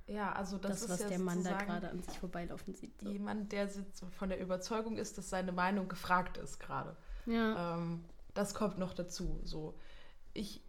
[0.07, 2.99] Ja, also das, das, ist was ja der Mann da gerade an sich vorbeilaufen sieht.
[2.99, 3.09] So.
[3.09, 3.69] Jemand, der
[4.17, 6.95] von der Überzeugung ist, dass seine Meinung gefragt ist gerade.
[7.25, 9.39] Ja, Ähm, das kommt noch dazu.
[9.43, 9.75] So,
[10.33, 10.61] ich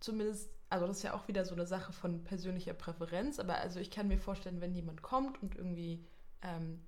[0.00, 3.80] zumindest, also das ist ja auch wieder so eine Sache von persönlicher Präferenz, aber also
[3.80, 6.04] ich kann mir vorstellen, wenn jemand kommt und irgendwie
[6.42, 6.80] ähm,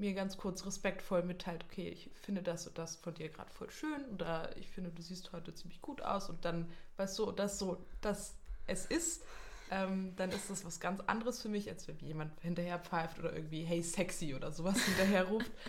[0.00, 3.70] mir ganz kurz respektvoll mitteilt, okay, ich finde das und das von dir gerade voll
[3.70, 7.58] schön oder ich finde, du siehst heute ziemlich gut aus und dann, weißt du, das
[7.58, 9.24] so, dass es ist,
[9.70, 13.32] ähm, dann ist das was ganz anderes für mich, als wenn jemand hinterher pfeift oder
[13.34, 15.52] irgendwie hey sexy oder sowas hinterher ruft.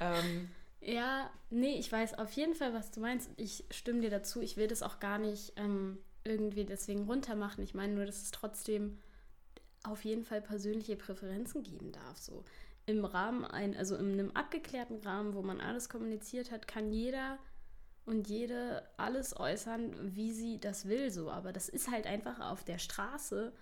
[0.00, 3.30] Ähm, Ja, nee, ich weiß auf jeden Fall, was du meinst.
[3.36, 4.40] Ich stimme dir dazu.
[4.40, 7.64] Ich will das auch gar nicht ähm, irgendwie deswegen runtermachen.
[7.64, 8.98] Ich meine nur, dass es trotzdem
[9.84, 12.18] auf jeden Fall persönliche Präferenzen geben darf.
[12.18, 12.44] So
[12.88, 17.38] im Rahmen ein, also in einem abgeklärten Rahmen, wo man alles kommuniziert hat, kann jeder
[18.06, 21.10] und jede alles äußern, wie sie das will.
[21.10, 23.52] So, aber das ist halt einfach auf der Straße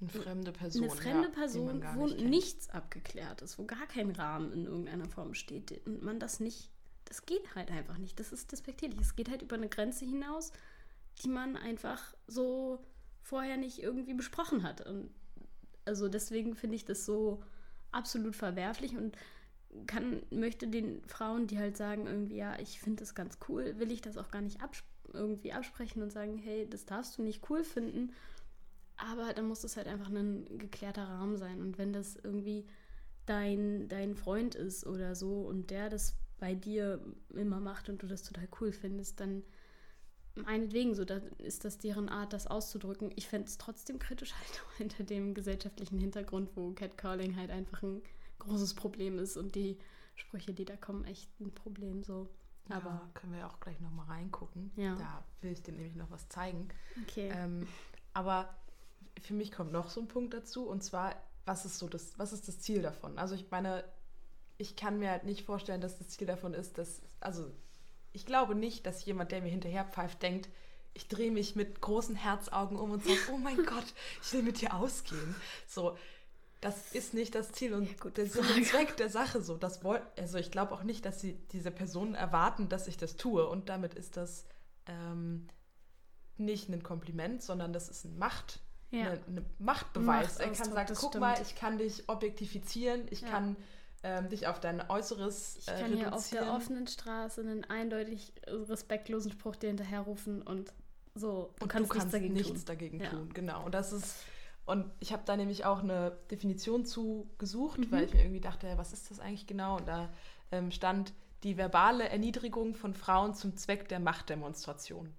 [0.00, 0.84] eine fremde Person.
[0.84, 2.28] eine fremde Person, wo kennt.
[2.28, 6.70] nichts abgeklärt ist, wo gar kein Rahmen in irgendeiner Form steht und man das nicht,
[7.04, 8.18] das geht halt einfach nicht.
[8.18, 9.00] Das ist despektierlich.
[9.00, 10.52] Es geht halt über eine Grenze hinaus,
[11.22, 12.84] die man einfach so
[13.22, 14.80] vorher nicht irgendwie besprochen hat.
[14.86, 15.10] Und
[15.84, 17.42] also deswegen finde ich das so
[17.94, 19.16] absolut verwerflich und
[19.86, 23.90] kann, möchte den Frauen, die halt sagen, irgendwie, ja, ich finde das ganz cool, will
[23.90, 27.48] ich das auch gar nicht abs irgendwie absprechen und sagen, hey, das darfst du nicht
[27.48, 28.12] cool finden.
[28.96, 31.60] Aber dann muss es halt einfach ein geklärter Rahmen sein.
[31.60, 32.66] Und wenn das irgendwie
[33.26, 38.06] dein, dein Freund ist oder so und der das bei dir immer macht und du
[38.06, 39.44] das total cool findest, dann
[40.34, 43.12] meinetwegen so, dann ist das deren Art, das auszudrücken.
[43.16, 47.82] Ich fände es trotzdem kritisch halt auch hinter dem gesellschaftlichen Hintergrund, wo Catcalling halt einfach
[47.82, 48.02] ein
[48.38, 49.78] großes Problem ist und die
[50.16, 52.28] Sprüche, die da kommen, echt ein Problem so.
[52.68, 54.70] Aber ja, können wir auch gleich nochmal reingucken.
[54.76, 54.94] Ja.
[54.96, 56.68] Da will ich dir nämlich noch was zeigen.
[57.02, 57.30] okay.
[57.34, 57.66] Ähm,
[58.14, 58.48] aber
[59.20, 62.32] für mich kommt noch so ein Punkt dazu und zwar, was ist so das, was
[62.32, 63.18] ist das Ziel davon?
[63.18, 63.84] Also ich meine,
[64.56, 67.50] ich kann mir halt nicht vorstellen, dass das Ziel davon ist, dass, also
[68.14, 70.48] ich glaube nicht, dass jemand, der mir hinterher pfeift, denkt,
[70.94, 74.60] ich drehe mich mit großen Herzaugen um und sage, oh mein Gott, ich will mit
[74.60, 75.34] dir ausgehen.
[75.66, 75.98] So,
[76.60, 78.30] das ist nicht das Ziel und Ja, der.
[78.30, 79.42] Zweck der Sache.
[79.42, 82.96] So, das woll also ich glaube auch nicht, dass sie diese Personen erwarten, dass ich
[82.96, 84.46] das tue und damit ist das
[84.86, 85.48] ähm,
[86.38, 89.10] nicht ein Kompliment, sondern das ist ein Macht, ja.
[89.10, 90.36] eine, eine Machtbeweis.
[90.38, 91.20] er kann sagen, guck stimmt.
[91.20, 93.28] mal, ich kann dich objektifizieren, ich Ja.
[93.30, 93.56] kann
[94.04, 98.32] ähm, dich auf dein Äußeres Ich äh, kann hier auf der offenen Straße einen eindeutig
[98.46, 100.72] respektlosen Spruch dir hinterherrufen und
[101.14, 101.52] so.
[101.58, 102.64] Du und kannst, du kannst nichts dagegen nichts tun.
[102.66, 103.10] dagegen Ja.
[103.10, 103.32] tun.
[103.34, 103.64] Genau.
[103.64, 104.16] Und das ist
[104.66, 107.90] und ich habe da nämlich auch eine Definition zu gesucht, Mhm.
[107.92, 109.76] weil ich mir irgendwie dachte, ja, was ist das eigentlich genau?
[109.76, 110.08] Und da
[110.52, 111.12] ähm, stand
[111.42, 115.12] die verbale Erniedrigung von Frauen zum Zweck der Machtdemonstration.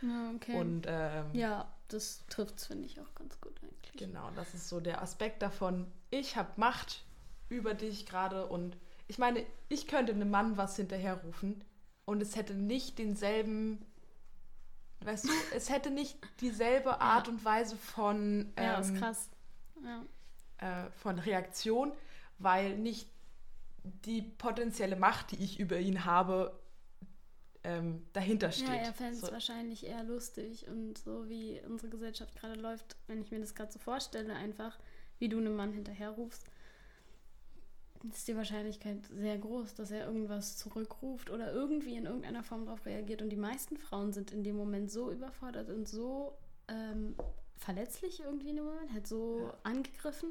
[0.00, 0.54] Ja, okay.
[0.60, 3.92] Und ähm, ja, das trifft es, finde ich, auch ganz gut eigentlich.
[3.94, 7.04] Genau, das ist so der Aspekt davon, ich habe Macht
[7.48, 11.64] über dich gerade und ich meine, ich könnte einem Mann was hinterherrufen
[12.04, 13.84] und es hätte nicht denselben,
[15.00, 19.28] weißt du, es hätte nicht dieselbe Art und Weise von, Ja, ist ähm, krass.
[19.82, 20.84] Ja.
[20.86, 21.92] äh, von Reaktion,
[22.38, 23.08] weil nicht
[23.84, 26.58] die potenzielle Macht, die ich über ihn habe,
[27.64, 28.68] ähm, dahinter steht.
[28.68, 29.32] Ja, er fände es So.
[29.32, 33.72] wahrscheinlich eher lustig und so wie unsere Gesellschaft gerade läuft, wenn ich mir das gerade
[33.72, 34.78] so vorstelle, einfach
[35.18, 36.44] wie du einem Mann hinterherrufst,
[38.12, 42.86] ist die Wahrscheinlichkeit sehr groß, dass er irgendwas zurückruft oder irgendwie in irgendeiner Form darauf
[42.86, 43.22] reagiert.
[43.22, 46.36] Und die meisten Frauen sind in dem Moment so überfordert und so
[46.68, 47.16] ähm,
[47.56, 49.58] verletzlich irgendwie in dem Moment, halt so Ja.
[49.64, 50.30] angegriffen,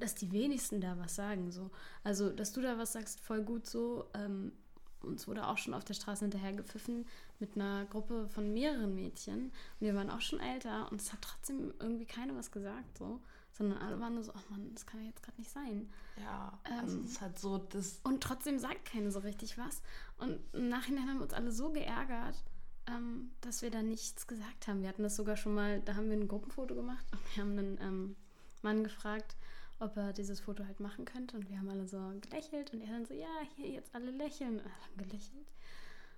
[0.00, 1.50] dass die wenigsten da was sagen.
[1.52, 1.70] So.
[2.02, 4.06] Also, dass du da was sagst, voll gut so.
[4.14, 4.52] Ähm,
[5.00, 7.06] uns wurde auch schon auf der Straße hinterher gepfiffen
[7.38, 9.46] mit einer Gruppe von mehreren Mädchen.
[9.46, 13.20] Und wir waren auch schon älter und es hat trotzdem irgendwie keiner was gesagt, so.
[13.56, 15.88] Sondern alle waren nur so, ach Mann, das kann ja jetzt gerade nicht sein.
[16.20, 19.80] Ja, also Ähm, es ist halt so, das Und trotzdem sagt keine so richtig was.
[20.18, 22.42] Und im Nachhinein haben wir uns alle so geärgert,
[22.88, 24.82] ähm, dass wir da nichts gesagt haben.
[24.82, 27.56] Wir hatten das sogar schon mal, da haben wir ein Gruppenfoto gemacht und wir haben
[27.58, 28.16] einen ähm,
[28.62, 29.36] Mann gefragt,
[29.78, 31.36] ob er dieses Foto halt machen könnte.
[31.36, 34.54] Und wir haben alle so gelächelt und er dann so, ja, hier jetzt alle lächeln.
[34.58, 35.46] Und alle haben gelächelt.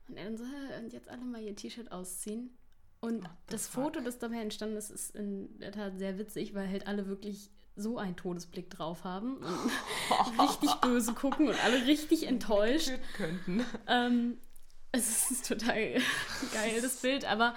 [0.08, 2.56] Und er dann so, "Hä, und jetzt alle mal ihr T-Shirt ausziehen.
[3.06, 3.68] Und What das?
[3.68, 7.50] Foto, das dabei entstanden ist, ist in der Tat sehr witzig, weil halt alle wirklich
[7.76, 12.90] so einen Todesblick drauf haben und richtig böse gucken und alle richtig enttäuscht.
[13.16, 13.64] könnten.
[13.86, 14.38] Ähm,
[14.90, 15.76] es ist total
[16.52, 17.54] geil, das Bild, aber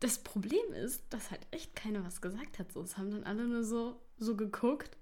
[0.00, 2.72] das Problem ist, dass halt echt keiner was gesagt hat.
[2.72, 4.96] So, es haben dann alle nur so, so geguckt.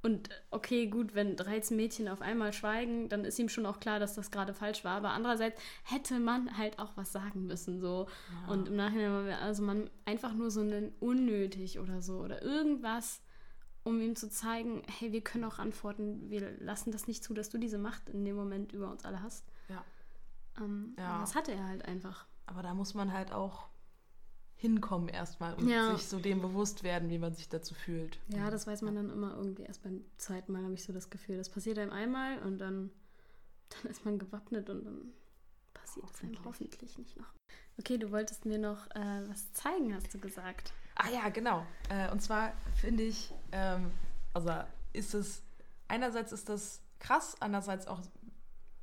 [0.00, 3.98] Und okay, gut, wenn 13 Mädchen auf einmal schweigen, dann ist ihm schon auch klar,
[3.98, 4.96] dass das gerade falsch war.
[4.96, 7.80] Aber andererseits hätte man halt auch was sagen müssen.
[7.80, 8.06] So.
[8.46, 8.52] Ja.
[8.52, 13.20] Und im Nachhinein, also man einfach nur so einen unnötig oder so oder irgendwas,
[13.82, 17.48] um ihm zu zeigen, hey, wir können auch antworten, wir lassen das nicht zu, dass
[17.48, 19.46] du diese Macht in dem Moment über uns alle hast.
[19.68, 19.84] Ja.
[20.58, 21.20] Ähm, ja.
[21.20, 22.26] Das hatte er halt einfach.
[22.46, 23.68] Aber da muss man halt auch
[24.58, 25.94] hinkommen erstmal und ja.
[25.94, 28.18] sich so dem bewusst werden, wie man sich dazu fühlt.
[28.28, 31.10] Ja, das weiß man dann immer irgendwie erst beim zweiten Mal, habe ich so das
[31.10, 31.36] Gefühl.
[31.36, 32.90] Das passiert einem einmal und dann,
[33.68, 35.12] dann ist man gewappnet und dann
[35.72, 37.32] passiert es einem hoffentlich nicht noch.
[37.78, 40.72] Okay, du wolltest mir noch äh, was zeigen, hast du gesagt.
[40.96, 41.64] Ah ja, genau.
[41.88, 43.92] Äh, und zwar finde ich, ähm,
[44.34, 44.50] also
[44.92, 45.44] ist es,
[45.86, 48.02] einerseits ist das krass, andererseits auch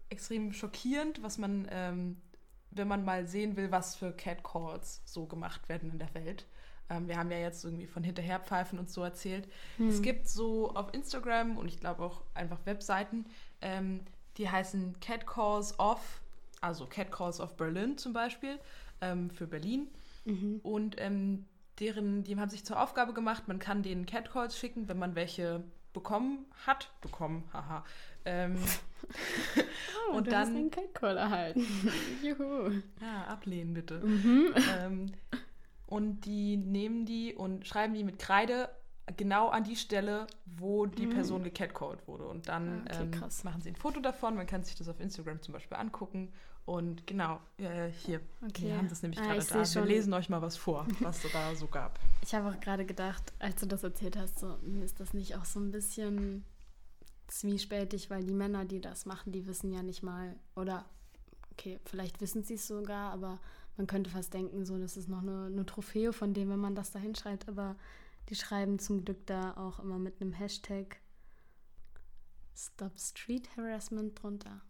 [0.07, 2.21] extrem schockierend, was man ähm,
[2.75, 6.45] wenn man mal sehen will, was für Catcalls so gemacht werden in der Welt.
[6.89, 9.47] Ähm, wir haben ja jetzt irgendwie von Hinterherpfeifen und so erzählt.
[9.77, 9.89] Hm.
[9.89, 13.25] Es gibt so auf Instagram und ich glaube auch einfach Webseiten,
[13.61, 14.01] ähm,
[14.37, 16.21] die heißen Catcalls of,
[16.61, 18.59] also Catcalls of Berlin zum Beispiel,
[19.01, 19.87] ähm, für Berlin.
[20.25, 20.59] Mhm.
[20.63, 21.45] Und ähm,
[21.79, 25.63] deren, die haben sich zur Aufgabe gemacht, man kann denen Catcalls schicken, wenn man welche
[25.93, 27.85] bekommen hat, bekommen, haha,
[28.25, 28.57] ähm,
[30.09, 31.65] oh, und du dann hast einen Catcall erhalten.
[32.23, 32.71] Juhu.
[33.01, 33.99] Ja, ablehnen bitte.
[33.99, 34.53] Mhm.
[34.79, 35.11] Ähm,
[35.87, 38.69] und die nehmen die und schreiben die mit Kreide
[39.17, 41.11] genau an die Stelle, wo die mhm.
[41.11, 42.25] Person gecatcalled wurde.
[42.25, 44.35] Und dann ah, okay, ähm, machen sie ein Foto davon.
[44.35, 46.33] Man kann sich das auf Instagram zum Beispiel angucken.
[46.65, 48.63] Und genau, äh, hier, okay.
[48.63, 49.75] wir haben das nämlich ah, gerade da.
[49.75, 51.99] Wir lesen euch mal was vor, was es da so gab.
[52.23, 55.45] Ich habe auch gerade gedacht, als du das erzählt hast, so, ist das nicht auch
[55.45, 56.43] so ein bisschen
[57.27, 60.85] zwiespältig, weil die Männer, die das machen, die wissen ja nicht mal, oder
[61.51, 63.39] okay, vielleicht wissen sie es sogar, aber
[63.77, 66.75] man könnte fast denken, so, das ist noch eine, eine Trophäe von dem, wenn man
[66.75, 67.75] das da hinschreibt, aber
[68.29, 70.97] die schreiben zum Glück da auch immer mit einem Hashtag
[72.55, 74.61] Stop Street Harassment drunter.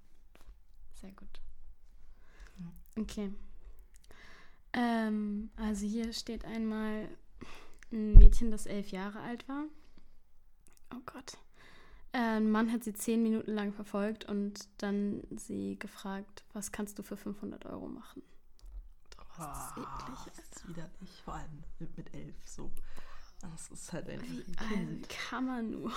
[0.93, 1.39] Sehr gut.
[2.97, 3.31] Okay.
[4.73, 7.07] Ähm, also hier steht einmal
[7.91, 9.65] ein Mädchen, das elf Jahre alt war.
[10.93, 11.37] Oh Gott.
[12.15, 16.97] Äh, ein Mann hat sie zehn Minuten lang verfolgt und dann sie gefragt, was kannst
[16.97, 18.23] du für 500 Euro machen?
[19.17, 20.19] Oh, das ist eklig.
[20.25, 22.71] Das ist wieder nicht, vor allem mit, mit elf so.
[23.41, 25.91] Das ist halt ein Wie alt kann man nur?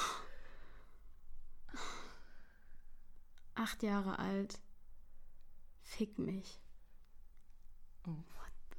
[3.54, 4.58] Acht Jahre alt.
[5.82, 6.58] Fick mich.
[8.08, 8.10] Oh.
[8.10, 8.76] What the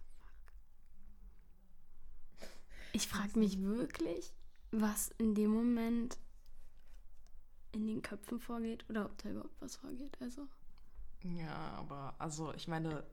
[2.38, 2.50] fuck?
[2.92, 4.34] Ich frage mich wirklich,
[4.72, 6.18] was in dem Moment
[7.80, 10.18] in den Köpfen vorgeht oder ob da überhaupt was vorgeht.
[10.22, 10.48] Also.
[11.24, 13.04] Ja, aber also ich meine,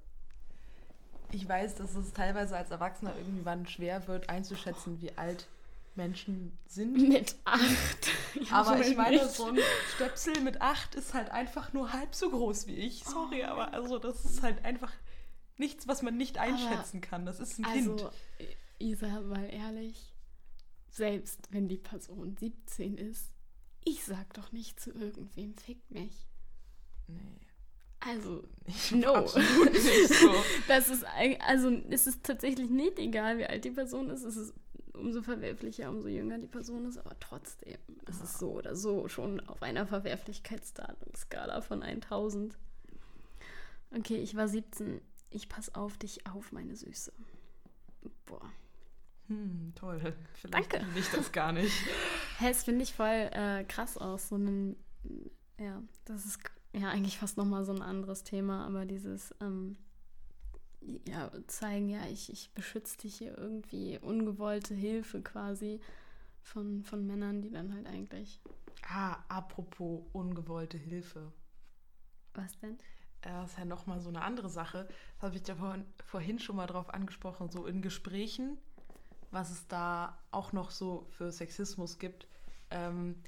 [1.33, 5.47] ich weiß, dass es teilweise als Erwachsener irgendwann schwer wird einzuschätzen, wie alt
[5.95, 6.97] Menschen sind.
[7.09, 8.11] Mit acht.
[8.51, 9.31] aber ich meine, nicht.
[9.31, 9.59] so ein
[9.95, 13.03] Stöpsel mit acht ist halt einfach nur halb so groß wie ich.
[13.05, 13.49] Sorry, oh.
[13.49, 14.93] aber also das ist halt einfach
[15.57, 17.27] nichts, was man nicht einschätzen aber, kann.
[17.27, 18.11] Das ist ein also, Kind.
[18.79, 20.13] Isa, mal ehrlich,
[20.91, 23.31] selbst wenn die Person 17 ist,
[23.87, 26.27] ich sag doch nicht zu irgendwem, fick mich.
[27.07, 27.17] Nee.
[28.01, 28.43] Also,
[28.95, 29.15] no.
[29.15, 30.35] Absolut nicht so.
[30.69, 31.05] das ist,
[31.41, 34.25] also, es ist tatsächlich nicht egal, wie alt die Person ist.
[34.25, 34.55] Es ist
[34.93, 39.41] umso verwerflicher, umso jünger die Person ist, aber trotzdem, es ist so oder so schon
[39.41, 42.59] auf einer Verwerflichkeitsskala von 1000.
[43.97, 45.01] Okay, ich war 17.
[45.31, 47.13] Ich pass auf dich auf, meine Süße.
[48.25, 48.51] Boah.
[49.29, 50.15] Hm, toll.
[50.35, 50.87] Vielleicht Danke.
[50.99, 51.75] ich das gar nicht.
[52.39, 54.29] Hä, das finde ich voll äh, krass aus.
[54.29, 54.77] So ein,
[55.59, 56.39] ja, das ist
[56.73, 59.77] ja eigentlich fast nochmal so ein anderes Thema, aber dieses, ähm,
[61.09, 65.81] ja, zeigen, ja, ich, ich beschütze dich hier irgendwie, ungewollte Hilfe quasi
[66.43, 68.41] von, von Männern, die dann halt eigentlich.
[68.89, 71.33] Ah, apropos ungewollte Hilfe.
[72.35, 72.79] Was denn?
[73.23, 74.87] Das ist ja nochmal so eine andere Sache.
[75.15, 78.59] Das habe ich ja vorhin, vorhin schon mal drauf angesprochen, so in Gesprächen
[79.37, 82.27] was es da auch noch so für Sexismus gibt.
[82.71, 83.23] Ähm,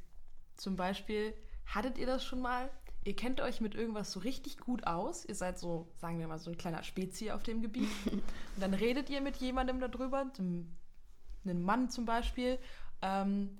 [0.57, 1.35] zum Beispiel,
[1.67, 2.71] hattet ihr das schon mal?
[3.05, 5.27] Ihr kennt euch mit irgendwas so richtig gut aus.
[5.27, 7.91] Ihr seid so, sagen wir mal, so ein kleiner Spezi auf dem Gebiet.
[8.11, 8.23] Und
[8.59, 12.59] dann redet ihr mit jemandem darüber, einem Mann zum Beispiel.
[13.03, 13.59] Ähm,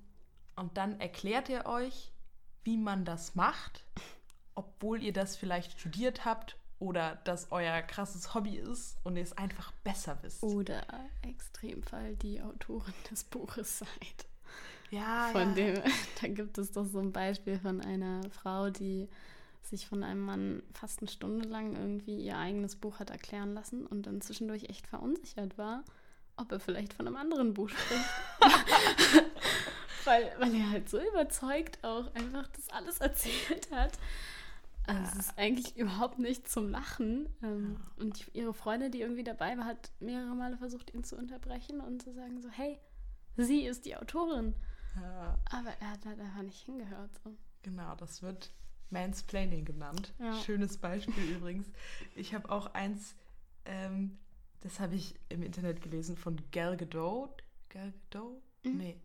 [0.57, 2.13] und dann erklärt er euch,
[2.65, 3.85] wie man das macht,
[4.55, 9.37] obwohl ihr das vielleicht studiert habt oder das euer krasses Hobby ist und ihr es
[9.37, 10.43] einfach besser wisst.
[10.43, 10.85] Oder
[11.23, 14.27] Extremfall die Autorin des Buches seid.
[14.91, 15.73] Ja, von ja.
[15.73, 15.83] dem,
[16.21, 19.09] da gibt es doch so ein Beispiel von einer Frau, die
[19.63, 23.87] sich von einem Mann fast eine Stunde lang irgendwie ihr eigenes Buch hat erklären lassen
[23.87, 25.85] und dann zwischendurch echt verunsichert war,
[26.37, 28.05] ob er vielleicht von einem anderen Buch spricht.
[30.05, 33.93] weil, weil er halt so überzeugt auch einfach das alles erzählt hat.
[34.89, 37.29] Also es ist eigentlich überhaupt nicht zum Lachen.
[37.43, 37.77] Ähm.
[37.99, 42.03] Und ihre Freundin, die irgendwie dabei war, hat mehrere Male versucht, ihn zu unterbrechen und
[42.03, 42.79] zu sagen so, hey,
[43.37, 44.55] sie ist die Autorin.
[44.97, 45.39] Ja.
[45.51, 47.11] Aber er hat halt einfach nicht hingehört.
[47.23, 47.37] So.
[47.63, 48.51] Genau, das wird
[48.91, 50.15] Mansplaining genannt.
[50.19, 50.35] Ja.
[50.41, 51.71] Schönes Beispiel übrigens.
[52.17, 53.15] Ich habe auch eins,
[53.67, 54.19] ähm,
[54.61, 57.43] das habe ich im Internet gelesen von Gal Gadot.
[57.69, 58.43] Gal Gadot?
[58.65, 58.77] Mhm.
[58.79, 58.97] Nee.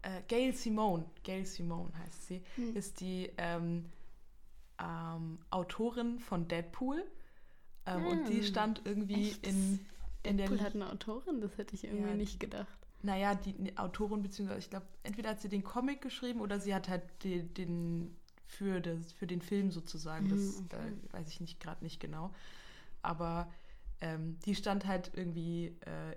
[0.00, 1.04] Äh, Gail Simone.
[1.22, 2.42] Gail Simone heißt sie.
[2.56, 2.74] Mhm.
[2.74, 3.92] Ist die ähm,
[4.80, 7.04] ähm, Autorin von Deadpool.
[7.86, 9.46] Ähm, und die ah, stand irgendwie Echt?
[9.46, 9.80] in,
[10.22, 10.66] in Deadpool der.
[10.66, 12.78] hat eine Autorin, das hätte ich irgendwie ja, nicht gedacht.
[13.02, 16.74] Naja, die, die Autorin, beziehungsweise ich glaube, entweder hat sie den Comic geschrieben oder sie
[16.74, 20.28] hat halt den, den für, das, für den Film sozusagen.
[20.28, 20.88] Das mhm, okay.
[20.88, 22.32] äh, weiß ich nicht gerade nicht genau.
[23.02, 23.52] Aber
[24.00, 26.16] ähm, die stand halt irgendwie äh,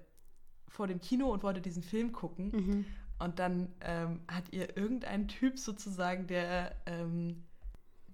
[0.67, 2.51] vor dem Kino und wollte diesen Film gucken.
[2.51, 2.85] Mhm.
[3.17, 7.44] Und dann ähm, hat ihr irgendein Typ sozusagen, der, ähm,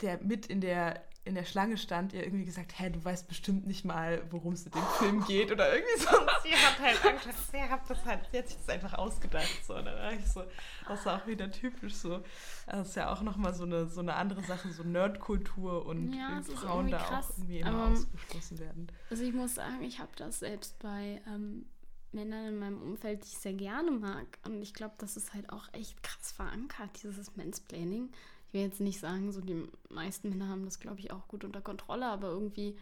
[0.02, 3.68] der mit in der in der Schlange stand, ihr irgendwie gesagt, hä, du weißt bestimmt
[3.68, 6.08] nicht mal, worum es in dem Film geht oder irgendwie so.
[6.44, 9.64] sie hat halt Angst, sie hat, das halt, sie hat sich das einfach ausgedacht.
[9.66, 9.76] So.
[9.76, 10.44] Und dann war ich so,
[10.88, 12.24] das war auch wieder typisch so.
[12.66, 16.42] Das ist ja auch nochmal so eine, so eine andere Sache, so Nerdkultur und ja,
[16.56, 17.30] Frauen da krass.
[17.30, 18.88] auch irgendwie immer um, ausgeschlossen werden.
[19.12, 21.68] Also ich muss sagen, ich habe das selbst bei ähm,
[22.14, 24.40] Männern in meinem Umfeld, die ich sehr gerne mag.
[24.44, 28.10] Und ich glaube, das ist halt auch echt krass verankert, dieses Mansplaining
[28.52, 31.46] ich will jetzt nicht sagen, so die meisten Männer haben das, glaube ich, auch gut
[31.46, 32.76] unter Kontrolle, aber irgendwie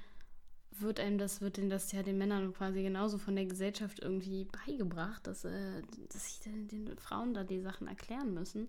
[0.72, 4.46] wird einem das, wird denn das ja den Männern quasi genauso von der Gesellschaft irgendwie
[4.66, 8.68] beigebracht, dass, äh, dass sich den, den Frauen da die Sachen erklären müssen.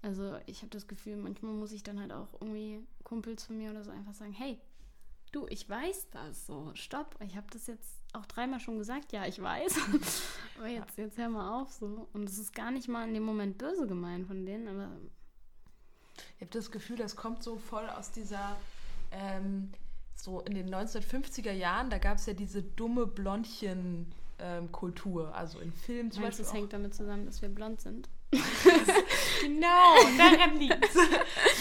[0.00, 3.70] Also ich habe das Gefühl, manchmal muss ich dann halt auch irgendwie Kumpels von mir
[3.70, 4.58] oder so einfach sagen, hey,
[5.32, 9.26] du, ich weiß das so, stopp, ich habe das jetzt auch dreimal schon gesagt, ja,
[9.26, 9.76] ich weiß,
[10.56, 12.08] aber jetzt, jetzt hör mal auf so.
[12.14, 14.90] Und es ist gar nicht mal in dem Moment böse gemeint von denen, aber
[16.36, 18.56] ich habe das Gefühl, das kommt so voll aus dieser,
[19.10, 19.72] ähm,
[20.14, 24.12] so in den 1950er Jahren, da gab es ja diese dumme Blondchen.
[24.38, 26.44] Ähm, Kultur, also in Filmen zum Meinst, Beispiel.
[26.44, 28.08] Das hängt damit zusammen, dass wir blond sind.
[28.32, 30.88] genau, daran liegt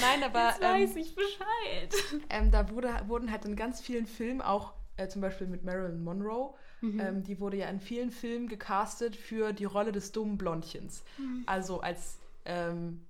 [0.01, 0.49] Nein, aber.
[0.49, 2.23] Jetzt weiß ähm, ich Bescheid.
[2.29, 6.03] Ähm, da wurde, wurden halt in ganz vielen Filmen, auch äh, zum Beispiel mit Marilyn
[6.03, 6.99] Monroe, mhm.
[6.99, 11.03] ähm, die wurde ja in vielen Filmen gecastet für die Rolle des dummen Blondchens.
[11.17, 11.43] Mhm.
[11.45, 13.01] Also als ähm,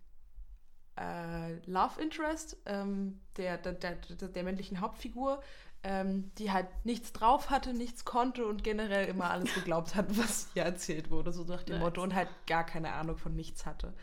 [1.01, 5.41] äh, Love Interest ähm, der, der, der, der, männlichen Hauptfigur,
[5.83, 10.49] ähm, die halt nichts drauf hatte, nichts konnte und generell immer alles geglaubt hat, was
[10.53, 11.83] ihr erzählt wurde, so nach dem nice.
[11.83, 13.93] Motto, und halt gar keine Ahnung von nichts hatte.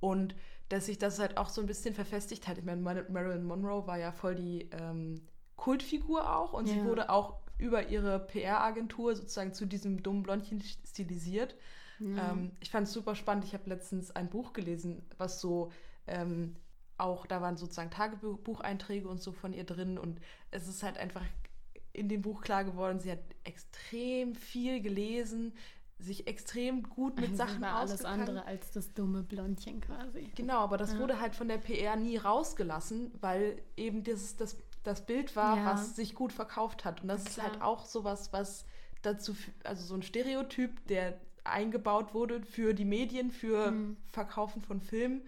[0.00, 0.34] Und
[0.70, 2.58] dass sich das halt auch so ein bisschen verfestigt hat.
[2.58, 5.22] Ich meine, Marilyn Monroe war ja voll die ähm,
[5.56, 6.74] Kultfigur auch und ja.
[6.74, 11.54] sie wurde auch über ihre PR-Agentur sozusagen zu diesem dummen Blondchen stilisiert.
[12.00, 12.32] Ja.
[12.32, 13.44] Ähm, ich fand es super spannend.
[13.44, 15.70] Ich habe letztens ein Buch gelesen, was so
[16.06, 16.56] ähm,
[16.96, 21.24] auch, da waren sozusagen Tagebucheinträge und so von ihr drin und es ist halt einfach
[21.92, 25.52] in dem Buch klar geworden, sie hat extrem viel gelesen,
[25.98, 30.30] sich extrem gut mit Sachen war alles andere als das dumme Blondchen quasi.
[30.34, 30.98] Genau, aber das ja.
[30.98, 35.66] wurde halt von der PR nie rausgelassen, weil eben das, das, das Bild war, ja.
[35.66, 37.02] was sich gut verkauft hat.
[37.02, 38.66] Und das ist halt auch sowas, was
[39.02, 43.96] dazu, also so ein Stereotyp, der eingebaut wurde für die Medien, für mhm.
[44.10, 45.22] Verkaufen von Filmen.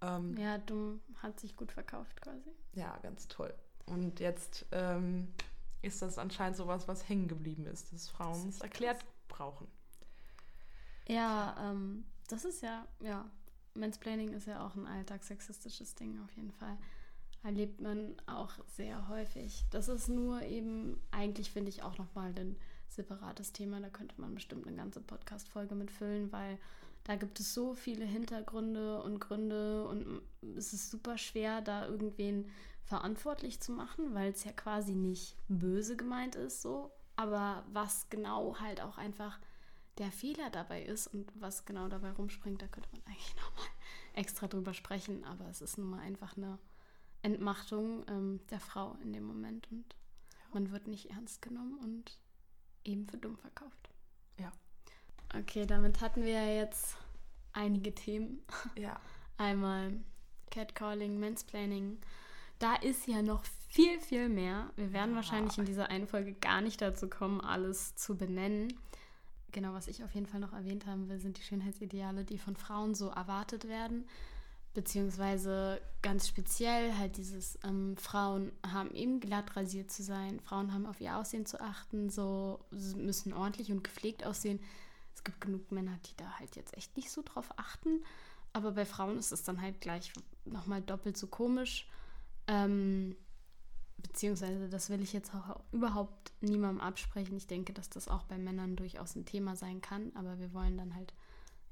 [0.00, 2.50] Ähm, ja, dumm hat sich gut verkauft quasi.
[2.74, 3.54] Ja, ganz toll.
[3.86, 5.32] Und jetzt ähm,
[5.82, 9.14] ist das anscheinend sowas, was hängen geblieben ist, dass Frauen es erklärt krass.
[9.28, 9.68] brauchen.
[11.08, 13.24] Ja, ähm, das ist ja, ja,
[13.74, 16.76] Mansplaining ist ja auch ein alltagssexistisches Ding auf jeden Fall.
[17.42, 19.64] Erlebt man auch sehr häufig.
[19.70, 22.56] Das ist nur eben, eigentlich finde ich auch nochmal ein
[22.88, 23.80] separates Thema.
[23.80, 26.58] Da könnte man bestimmt eine ganze Podcast-Folge mitfüllen, weil
[27.06, 30.22] da gibt es so viele Hintergründe und Gründe und
[30.56, 32.50] es ist super schwer, da irgendwen
[32.84, 36.90] verantwortlich zu machen, weil es ja quasi nicht böse gemeint ist, so.
[37.14, 39.38] Aber was genau halt auch einfach
[39.98, 43.68] der Fehler dabei ist und was genau dabei rumspringt, da könnte man eigentlich nochmal
[44.14, 45.24] extra drüber sprechen.
[45.24, 46.58] Aber es ist nun mal einfach eine
[47.22, 49.94] Entmachtung ähm, der Frau in dem Moment und
[50.32, 50.40] ja.
[50.54, 52.18] man wird nicht ernst genommen und
[52.84, 53.90] eben für dumm verkauft.
[55.34, 56.96] Okay, damit hatten wir ja jetzt
[57.52, 58.40] einige Themen.
[58.76, 59.00] Ja.
[59.38, 59.92] Einmal
[60.50, 61.98] Catcalling, Mansplaining.
[62.58, 64.70] Da ist ja noch viel, viel mehr.
[64.76, 65.16] Wir werden ja.
[65.16, 68.72] wahrscheinlich in dieser einen Folge gar nicht dazu kommen, alles zu benennen.
[69.52, 72.56] Genau, was ich auf jeden Fall noch erwähnt haben will, sind die Schönheitsideale, die von
[72.56, 74.06] Frauen so erwartet werden.
[74.74, 80.84] beziehungsweise ganz speziell halt dieses, ähm, Frauen haben eben glatt rasiert zu sein, Frauen haben
[80.84, 84.60] auf ihr Aussehen zu achten, so sie müssen ordentlich und gepflegt aussehen.
[85.16, 88.04] Es gibt genug Männer, die da halt jetzt echt nicht so drauf achten,
[88.52, 90.12] aber bei Frauen ist es dann halt gleich
[90.44, 91.88] nochmal doppelt so komisch.
[92.46, 93.16] Ähm,
[93.96, 97.36] beziehungsweise das will ich jetzt auch überhaupt niemandem absprechen.
[97.36, 100.76] Ich denke, dass das auch bei Männern durchaus ein Thema sein kann, aber wir wollen
[100.76, 101.14] dann halt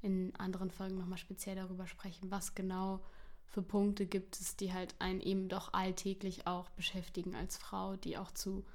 [0.01, 2.99] in anderen Folgen nochmal speziell darüber sprechen, was genau
[3.45, 8.17] für Punkte gibt es, die halt einen eben doch alltäglich auch beschäftigen als Frau, die
[8.17, 8.65] auch zu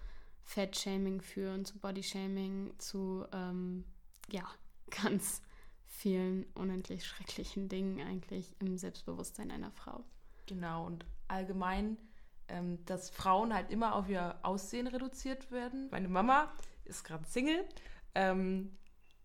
[0.44, 3.84] Fettshaming führen, zu Bodyshaming, zu ähm,
[4.33, 4.47] ja,
[5.03, 5.43] ganz
[5.87, 10.05] vielen unendlich schrecklichen Dingen eigentlich im Selbstbewusstsein einer Frau.
[10.47, 11.97] Genau, und allgemein,
[12.49, 15.89] ähm, dass Frauen halt immer auf ihr Aussehen reduziert werden.
[15.91, 16.53] Meine Mama
[16.85, 17.64] ist gerade Single
[18.14, 18.76] ähm,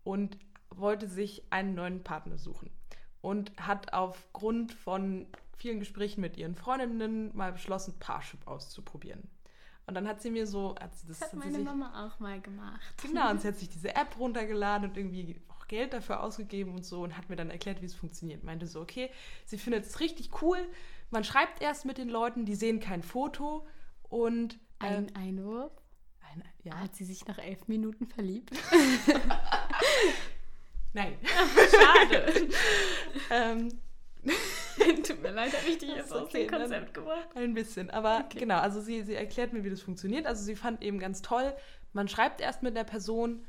[0.03, 0.37] und
[0.69, 2.69] wollte sich einen neuen Partner suchen
[3.21, 5.27] und hat aufgrund von
[5.57, 9.27] vielen Gesprächen mit ihren Freundinnen mal beschlossen, Parship auszuprobieren.
[9.87, 12.07] Und dann hat sie mir so, hat sie das, das hat, hat meine sich, Mama
[12.07, 12.81] auch mal gemacht.
[13.01, 16.85] Genau, und sie hat sich diese App runtergeladen und irgendwie auch Geld dafür ausgegeben und
[16.85, 18.43] so und hat mir dann erklärt, wie es funktioniert.
[18.43, 19.11] Meinte so, okay,
[19.45, 20.57] sie findet es richtig cool.
[21.11, 23.67] Man schreibt erst mit den Leuten, die sehen kein Foto
[24.03, 25.71] und äh, ein Einwurf.
[26.31, 26.79] Ein, ja.
[26.79, 28.51] Hat sie sich nach elf Minuten verliebt?
[30.93, 31.13] Nein.
[31.71, 32.49] Schade.
[33.29, 33.69] ähm,
[35.07, 37.29] Tut mir leid, habe ich dich jetzt aus dem Konzept gemacht.
[37.35, 38.39] Ein bisschen, aber okay.
[38.39, 40.25] genau, also sie, sie erklärt mir, wie das funktioniert.
[40.25, 41.53] Also sie fand eben ganz toll,
[41.93, 43.45] man schreibt erst mit der Person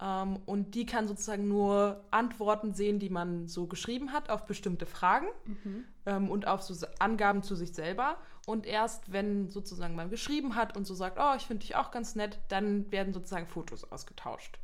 [0.00, 4.86] ähm, und die kann sozusagen nur Antworten sehen, die man so geschrieben hat auf bestimmte
[4.86, 5.84] Fragen mhm.
[6.04, 8.18] ähm, und auf so Angaben zu sich selber.
[8.46, 11.90] Und erst wenn sozusagen man geschrieben hat und so sagt, oh, ich finde dich auch
[11.90, 14.58] ganz nett, dann werden sozusagen Fotos ausgetauscht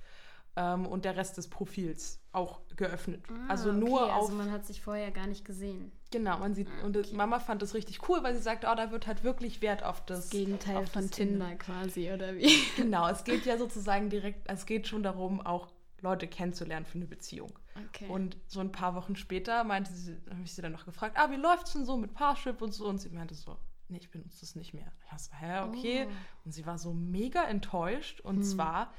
[0.57, 3.25] ähm, und der Rest des Profils auch geöffnet.
[3.29, 4.23] Ah, also nur okay, auf.
[4.23, 5.93] Also man hat sich vorher gar nicht gesehen.
[6.11, 6.99] Genau, man sieht ah, okay.
[6.99, 9.83] und Mama fand das richtig cool, weil sie sagt, oh, da wird halt wirklich Wert
[9.83, 10.21] auf das.
[10.21, 11.59] Das Gegenteil von Tinder Ende.
[11.59, 12.51] quasi oder wie?
[12.77, 15.69] Genau, es geht ja sozusagen direkt, es geht schon darum, auch
[16.01, 17.59] Leute kennenzulernen für eine Beziehung.
[17.89, 18.09] Okay.
[18.09, 21.31] Und so ein paar Wochen später meinte sie, habe ich sie dann noch gefragt, ah,
[21.31, 22.87] wie läuft's denn so mit Parship und so?
[22.87, 23.57] Und sie meinte so,
[23.89, 24.93] nee, ich benutze das nicht mehr.
[25.15, 26.07] Ich so, hä, okay.
[26.09, 26.13] Oh.
[26.45, 28.43] Und sie war so mega enttäuscht und hm.
[28.43, 28.93] zwar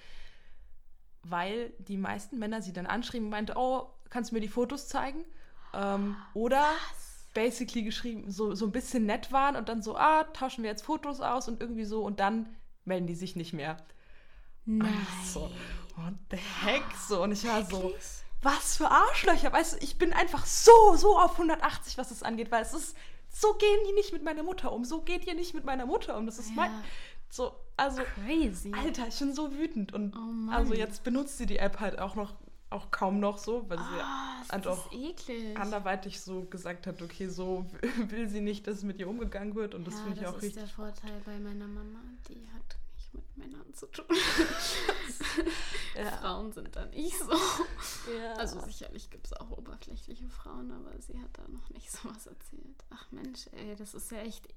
[1.24, 4.88] weil die meisten Männer sie dann anschrieben und meinte, oh, kannst du mir die Fotos
[4.88, 5.24] zeigen?
[5.74, 7.28] Ähm, oder Was?
[7.34, 10.84] basically geschrieben, so, so ein bisschen nett waren und dann so, ah, tauschen wir jetzt
[10.84, 12.56] Fotos aus und irgendwie so und dann
[12.86, 13.78] melden die sich nicht mehr.
[14.66, 15.08] Nein.
[15.26, 15.50] So,
[15.96, 16.84] what the heck?
[17.08, 17.94] So, und ich war so,
[18.42, 22.52] was für Arschlöcher, weißt du, ich bin einfach so, so auf 180, was das angeht,
[22.52, 22.96] weil es ist,
[23.30, 26.18] so gehen die nicht mit meiner Mutter um, so geht ihr nicht mit meiner Mutter
[26.18, 26.56] um, das ist ja.
[26.56, 26.72] mein,
[27.30, 28.72] so, also, Crazy.
[28.74, 29.94] Alter, ich bin so wütend.
[29.94, 32.34] Und oh also jetzt benutzt sie die App halt auch noch,
[32.70, 35.58] auch kaum noch so, weil sie oh, halt auch eklig.
[35.58, 37.66] anderweitig so gesagt hat, okay, so
[38.10, 39.74] will sie nicht, dass mit ihr umgegangen wird.
[39.74, 40.56] Und das ja, finde ich auch richtig.
[40.56, 42.00] Das ist der Vorteil bei meiner Mama,
[42.30, 44.06] die hat nicht mit Männern zu tun.
[45.96, 46.12] ja.
[46.18, 47.32] Frauen sind da nicht so.
[48.16, 48.34] Ja.
[48.34, 52.28] Also sicherlich gibt es auch oberflächliche Frauen, aber sie hat da noch nicht so was
[52.28, 52.84] erzählt.
[52.92, 54.48] Ach Mensch, ey, das ist ja echt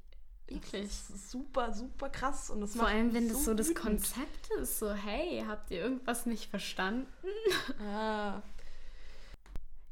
[0.49, 0.91] Eklig.
[0.93, 2.51] super, super krass.
[2.51, 5.81] Und das Vor allem, wenn so das so das Konzept ist, so, hey, habt ihr
[5.81, 7.07] irgendwas nicht verstanden?
[7.81, 8.43] Ah.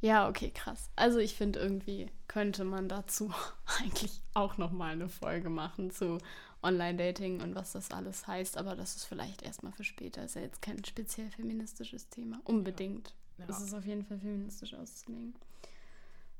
[0.01, 0.91] Ja, okay, krass.
[0.97, 3.33] Also ich finde irgendwie könnte man dazu
[3.81, 6.19] eigentlich auch nochmal eine Folge machen zu
[6.63, 10.25] Online-Dating und was das alles heißt, aber das ist vielleicht erstmal für später.
[10.25, 12.41] Ist ja jetzt kein speziell feministisches Thema.
[12.45, 13.15] Unbedingt.
[13.39, 13.47] Ja.
[13.47, 13.51] Ja.
[13.51, 15.35] Es ist auf jeden Fall feministisch auszulegen.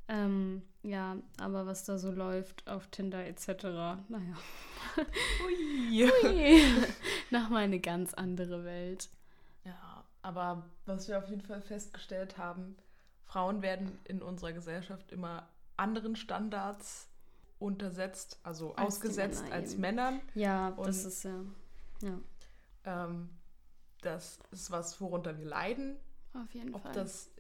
[0.09, 3.65] Ähm, ja, aber was da so läuft auf Tinder etc.,
[4.09, 4.37] naja.
[5.47, 6.13] Ui.
[6.25, 6.63] Ui.
[7.31, 9.09] Nochmal eine ganz andere Welt.
[9.65, 12.77] Ja, aber was wir auf jeden Fall festgestellt haben,
[13.25, 17.09] Frauen werden in unserer Gesellschaft immer anderen Standards
[17.59, 19.81] untersetzt, also als ausgesetzt Männer als eben.
[19.81, 20.21] Männern.
[20.35, 21.45] Ja, Und, das ist ja.
[22.03, 22.19] ja.
[22.85, 23.31] Ähm,
[24.03, 25.97] das ist was, worunter wir leiden.
[26.35, 26.91] Auf jeden Ob Fall.
[26.91, 27.31] Ob das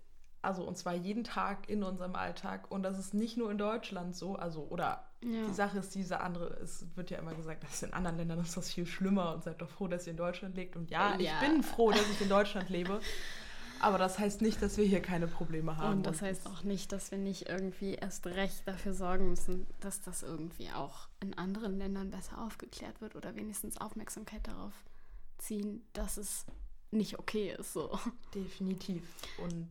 [0.45, 2.70] also und zwar jeden Tag in unserem Alltag.
[2.70, 5.47] Und das ist nicht nur in Deutschland so, also oder ja.
[5.49, 8.57] die Sache ist diese andere, es wird ja immer gesagt, dass in anderen Ländern ist
[8.57, 10.76] das viel schlimmer und seid doch froh, dass ihr in Deutschland lebt.
[10.76, 11.40] Und ja, ja.
[11.40, 13.01] ich bin froh, dass ich in Deutschland lebe.
[13.80, 15.99] Aber das heißt nicht, dass wir hier keine Probleme haben.
[15.99, 20.01] Und das heißt auch nicht, dass wir nicht irgendwie erst recht dafür sorgen müssen, dass
[20.01, 24.72] das irgendwie auch in anderen Ländern besser aufgeklärt wird oder wenigstens Aufmerksamkeit darauf
[25.38, 26.47] ziehen, dass es
[26.90, 27.72] nicht okay ist.
[27.72, 27.99] So.
[28.34, 29.03] Definitiv.
[29.38, 29.68] Und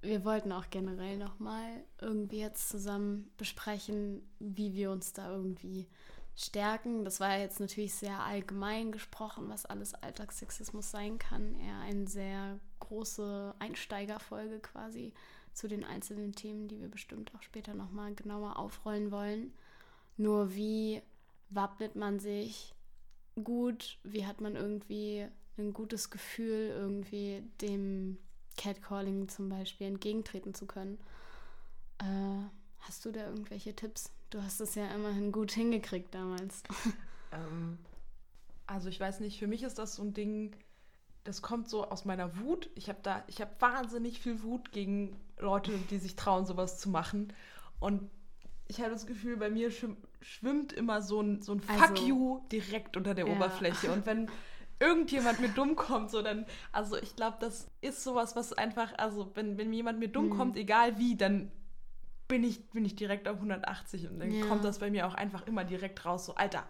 [0.00, 5.88] wir wollten auch generell nochmal irgendwie jetzt zusammen besprechen, wie wir uns da irgendwie
[6.34, 7.04] stärken.
[7.04, 11.54] Das war jetzt natürlich sehr allgemein gesprochen, was alles Alltagssexismus sein kann.
[11.60, 15.12] Eher eine sehr große Einsteigerfolge quasi.
[15.54, 19.52] zu den einzelnen Themen, die wir bestimmt auch später nochmal genauer aufrollen wollen.
[20.16, 21.02] Nur wie
[21.50, 22.74] wappnet man sich
[23.42, 25.26] gut, wie hat man irgendwie
[25.58, 28.18] ein gutes Gefühl, irgendwie dem
[28.56, 30.98] Catcalling zum Beispiel entgegentreten zu können.
[31.98, 32.44] Äh,
[32.80, 34.10] hast du da irgendwelche Tipps?
[34.30, 36.62] Du hast es ja immerhin gut hingekriegt damals.
[37.34, 37.78] Ähm,
[38.66, 40.54] also ich weiß nicht, für mich ist das so ein Ding,
[41.24, 42.68] das kommt so aus meiner Wut.
[42.74, 46.90] Ich habe da, ich habe wahnsinnig viel Wut gegen Leute, die sich trauen, sowas zu
[46.90, 47.32] machen.
[47.80, 48.10] Und
[48.68, 49.70] ich habe das Gefühl, bei mir
[50.20, 53.34] schwimmt immer so ein, so ein Fuck also, you direkt unter der ja.
[53.34, 53.92] Oberfläche.
[53.92, 54.30] Und wenn
[54.80, 59.30] irgendjemand mir dumm kommt, so dann, also ich glaube, das ist sowas, was einfach, also
[59.34, 60.36] wenn, wenn jemand mir dumm mhm.
[60.36, 61.50] kommt, egal wie, dann
[62.28, 64.46] bin ich, bin ich direkt auf 180 und dann ja.
[64.46, 66.64] kommt das bei mir auch einfach immer direkt raus, so, Alter,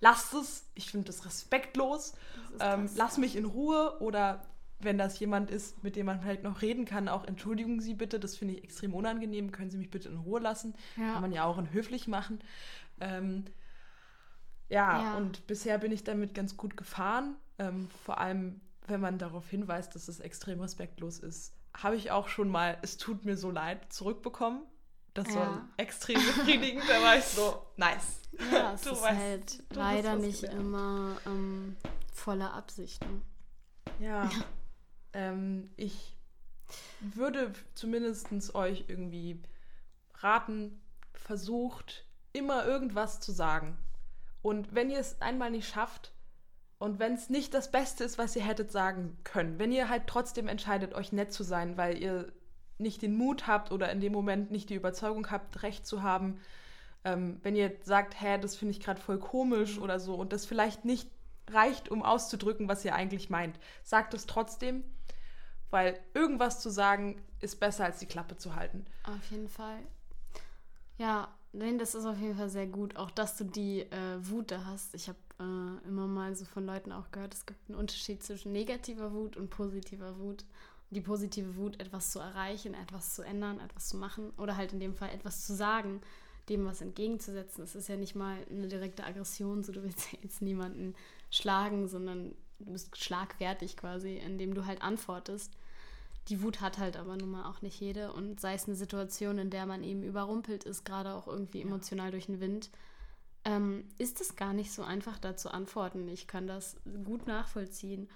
[0.00, 2.14] lasst es, ich finde das respektlos,
[2.58, 4.42] das ähm, lass mich in Ruhe oder
[4.78, 8.20] wenn das jemand ist, mit dem man vielleicht noch reden kann, auch entschuldigen Sie bitte,
[8.20, 11.14] das finde ich extrem unangenehm, können Sie mich bitte in Ruhe lassen, ja.
[11.14, 12.40] kann man ja auch in höflich machen.
[13.00, 13.44] Ähm,
[14.68, 17.36] ja, ja, und bisher bin ich damit ganz gut gefahren.
[17.58, 22.28] Ähm, vor allem, wenn man darauf hinweist, dass es extrem respektlos ist, habe ich auch
[22.28, 24.62] schon mal, es tut mir so leid, zurückbekommen.
[25.14, 25.36] Das ja.
[25.36, 26.84] war extrem befriedigend.
[26.88, 28.20] da war ich so, nice.
[28.52, 30.60] Ja, es du ist weißt, halt leider nicht gelernt.
[30.60, 31.76] immer ähm,
[32.12, 33.22] voller Absichten.
[33.98, 34.24] Ja.
[34.30, 34.30] ja.
[35.12, 36.16] Ähm, ich
[37.00, 39.42] würde zumindest euch irgendwie
[40.16, 40.80] raten,
[41.14, 43.78] versucht immer irgendwas zu sagen.
[44.42, 46.12] Und wenn ihr es einmal nicht schafft,
[46.78, 50.06] und wenn es nicht das Beste ist, was ihr hättet sagen können, wenn ihr halt
[50.06, 52.32] trotzdem entscheidet, euch nett zu sein, weil ihr
[52.78, 56.40] nicht den Mut habt oder in dem Moment nicht die Überzeugung habt, recht zu haben,
[57.04, 60.44] ähm, wenn ihr sagt, hä, das finde ich gerade voll komisch oder so und das
[60.44, 61.10] vielleicht nicht
[61.48, 64.84] reicht, um auszudrücken, was ihr eigentlich meint, sagt es trotzdem,
[65.70, 68.84] weil irgendwas zu sagen ist besser als die Klappe zu halten.
[69.04, 69.78] Auf jeden Fall.
[70.98, 72.96] Ja, nein, das ist auf jeden Fall sehr gut.
[72.96, 74.94] Auch dass du die äh, Wut da hast.
[74.94, 78.52] Ich habe äh, immer mal so von Leuten auch gehört, es gibt einen Unterschied zwischen
[78.52, 80.44] negativer Wut und positiver Wut.
[80.90, 84.78] die positive Wut, etwas zu erreichen, etwas zu ändern, etwas zu machen oder halt in
[84.78, 86.00] dem Fall etwas zu sagen,
[86.48, 87.64] dem was entgegenzusetzen.
[87.64, 90.94] Es ist ja nicht mal eine direkte Aggression, so du willst ja jetzt niemanden
[91.30, 95.52] schlagen, sondern du bist schlagfertig quasi, indem du halt antwortest.
[96.28, 99.38] Die Wut hat halt aber nun mal auch nicht jede und sei es eine Situation,
[99.38, 102.70] in der man eben überrumpelt ist, gerade auch irgendwie emotional durch den Wind,
[103.46, 106.08] ähm, ist es gar nicht so einfach, da zu antworten.
[106.08, 108.08] Ich kann das gut nachvollziehen.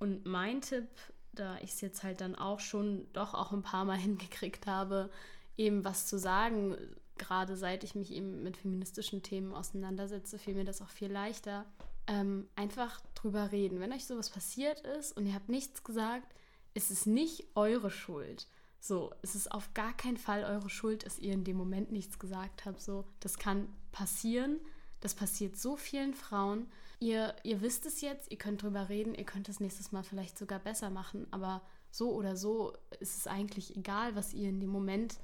[0.00, 0.88] Und mein Tipp,
[1.32, 5.08] da ich es jetzt halt dann auch schon doch auch ein paar Mal hingekriegt habe,
[5.56, 6.76] eben was zu sagen,
[7.16, 11.64] gerade seit ich mich eben mit feministischen Themen auseinandersetze, fiel mir das auch viel leichter.
[12.08, 13.78] Ähm, einfach drüber reden.
[13.78, 16.34] Wenn euch sowas passiert ist und ihr habt nichts gesagt,
[16.74, 18.48] ist es nicht eure Schuld.
[18.80, 22.18] So, es ist auf gar keinen Fall eure Schuld, dass ihr in dem Moment nichts
[22.18, 22.80] gesagt habt.
[22.80, 24.60] So, das kann passieren.
[25.00, 26.66] Das passiert so vielen Frauen.
[27.00, 30.38] Ihr, ihr wisst es jetzt, ihr könnt drüber reden, ihr könnt es nächstes Mal vielleicht
[30.38, 34.70] sogar besser machen, aber so oder so ist es eigentlich egal, was ihr in dem
[34.70, 35.18] Moment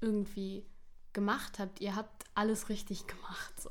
[0.00, 0.64] irgendwie
[1.12, 1.80] gemacht habt.
[1.80, 3.60] Ihr habt alles richtig gemacht.
[3.60, 3.70] So.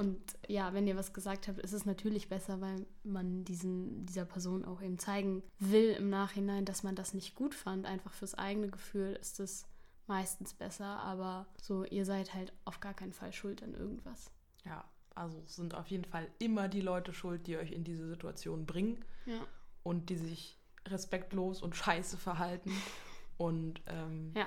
[0.00, 4.24] Und ja, wenn ihr was gesagt habt, ist es natürlich besser, weil man diesen, dieser
[4.24, 7.84] Person auch eben zeigen will im Nachhinein, dass man das nicht gut fand.
[7.84, 9.66] Einfach fürs eigene Gefühl ist es
[10.06, 14.30] meistens besser, aber so, ihr seid halt auf gar keinen Fall schuld an irgendwas.
[14.64, 18.64] Ja, also sind auf jeden Fall immer die Leute schuld, die euch in diese Situation
[18.64, 19.46] bringen ja.
[19.82, 22.72] und die sich respektlos und scheiße verhalten.
[23.36, 24.46] Und ähm, ja,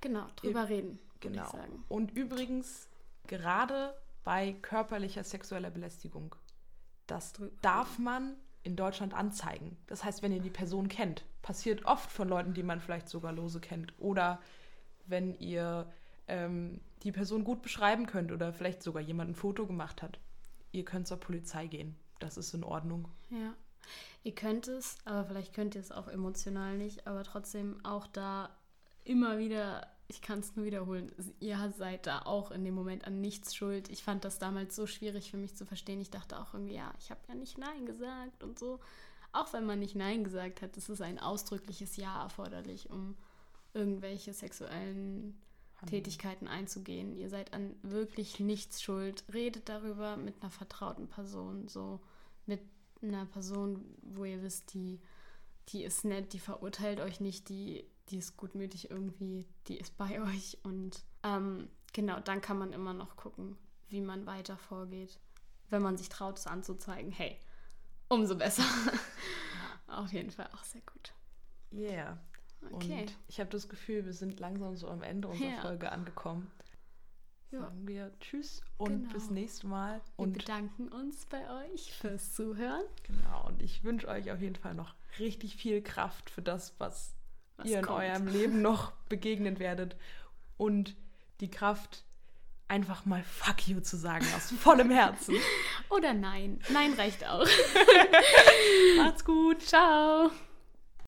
[0.00, 0.98] genau, drüber reden.
[1.20, 1.48] Genau.
[1.88, 2.88] Und übrigens,
[3.28, 3.94] gerade
[4.26, 6.34] bei körperlicher sexueller Belästigung.
[7.06, 9.76] Das darf man in Deutschland anzeigen.
[9.86, 13.32] Das heißt, wenn ihr die Person kennt, passiert oft von Leuten, die man vielleicht sogar
[13.32, 13.94] lose kennt.
[14.00, 14.40] Oder
[15.06, 15.86] wenn ihr
[16.26, 20.18] ähm, die Person gut beschreiben könnt oder vielleicht sogar jemand ein Foto gemacht hat.
[20.72, 21.94] Ihr könnt zur Polizei gehen.
[22.18, 23.06] Das ist in Ordnung.
[23.30, 23.54] Ja.
[24.24, 28.50] Ihr könnt es, aber vielleicht könnt ihr es auch emotional nicht, aber trotzdem auch da
[29.04, 33.20] immer wieder ich kann es nur wiederholen, ihr seid da auch in dem Moment an
[33.20, 33.88] nichts schuld.
[33.88, 36.00] Ich fand das damals so schwierig für mich zu verstehen.
[36.00, 38.78] Ich dachte auch irgendwie, ja, ich habe ja nicht Nein gesagt und so.
[39.32, 43.16] Auch wenn man nicht Nein gesagt hat, ist es ein ausdrückliches Ja erforderlich, um
[43.74, 45.36] irgendwelche sexuellen
[45.86, 47.14] Tätigkeiten einzugehen.
[47.14, 49.24] Ihr seid an wirklich nichts schuld.
[49.32, 52.00] Redet darüber mit einer vertrauten Person, so
[52.46, 52.60] mit
[53.02, 55.00] einer Person, wo ihr wisst, die,
[55.68, 60.20] die ist nett, die verurteilt euch nicht, die die ist gutmütig irgendwie, die ist bei
[60.34, 63.56] euch und ähm, genau, dann kann man immer noch gucken,
[63.88, 65.18] wie man weiter vorgeht.
[65.68, 67.40] Wenn man sich traut, es anzuzeigen, hey,
[68.08, 68.64] umso besser.
[69.88, 71.12] Auf jeden Fall auch sehr gut.
[71.72, 72.18] Yeah.
[72.72, 73.02] Okay.
[73.02, 75.60] Und ich habe das Gefühl, wir sind langsam so am Ende unserer ja.
[75.60, 76.50] Folge angekommen.
[77.50, 77.60] Ja.
[77.60, 79.12] Sagen wir Tschüss und genau.
[79.12, 80.00] bis nächstes Mal.
[80.16, 82.84] Und wir bedanken uns bei euch fürs Zuhören.
[83.04, 87.14] Genau, und ich wünsche euch auf jeden Fall noch richtig viel Kraft für das, was,
[87.56, 88.00] was ihr in kommt.
[88.00, 89.96] eurem Leben noch begegnen werdet.
[90.56, 90.96] Und
[91.40, 92.04] die Kraft,
[92.68, 95.36] einfach mal Fuck you zu sagen aus vollem Herzen.
[95.88, 96.60] Oder nein.
[96.70, 97.46] Nein reicht auch.
[98.96, 99.62] Macht's gut.
[99.62, 100.30] Ciao.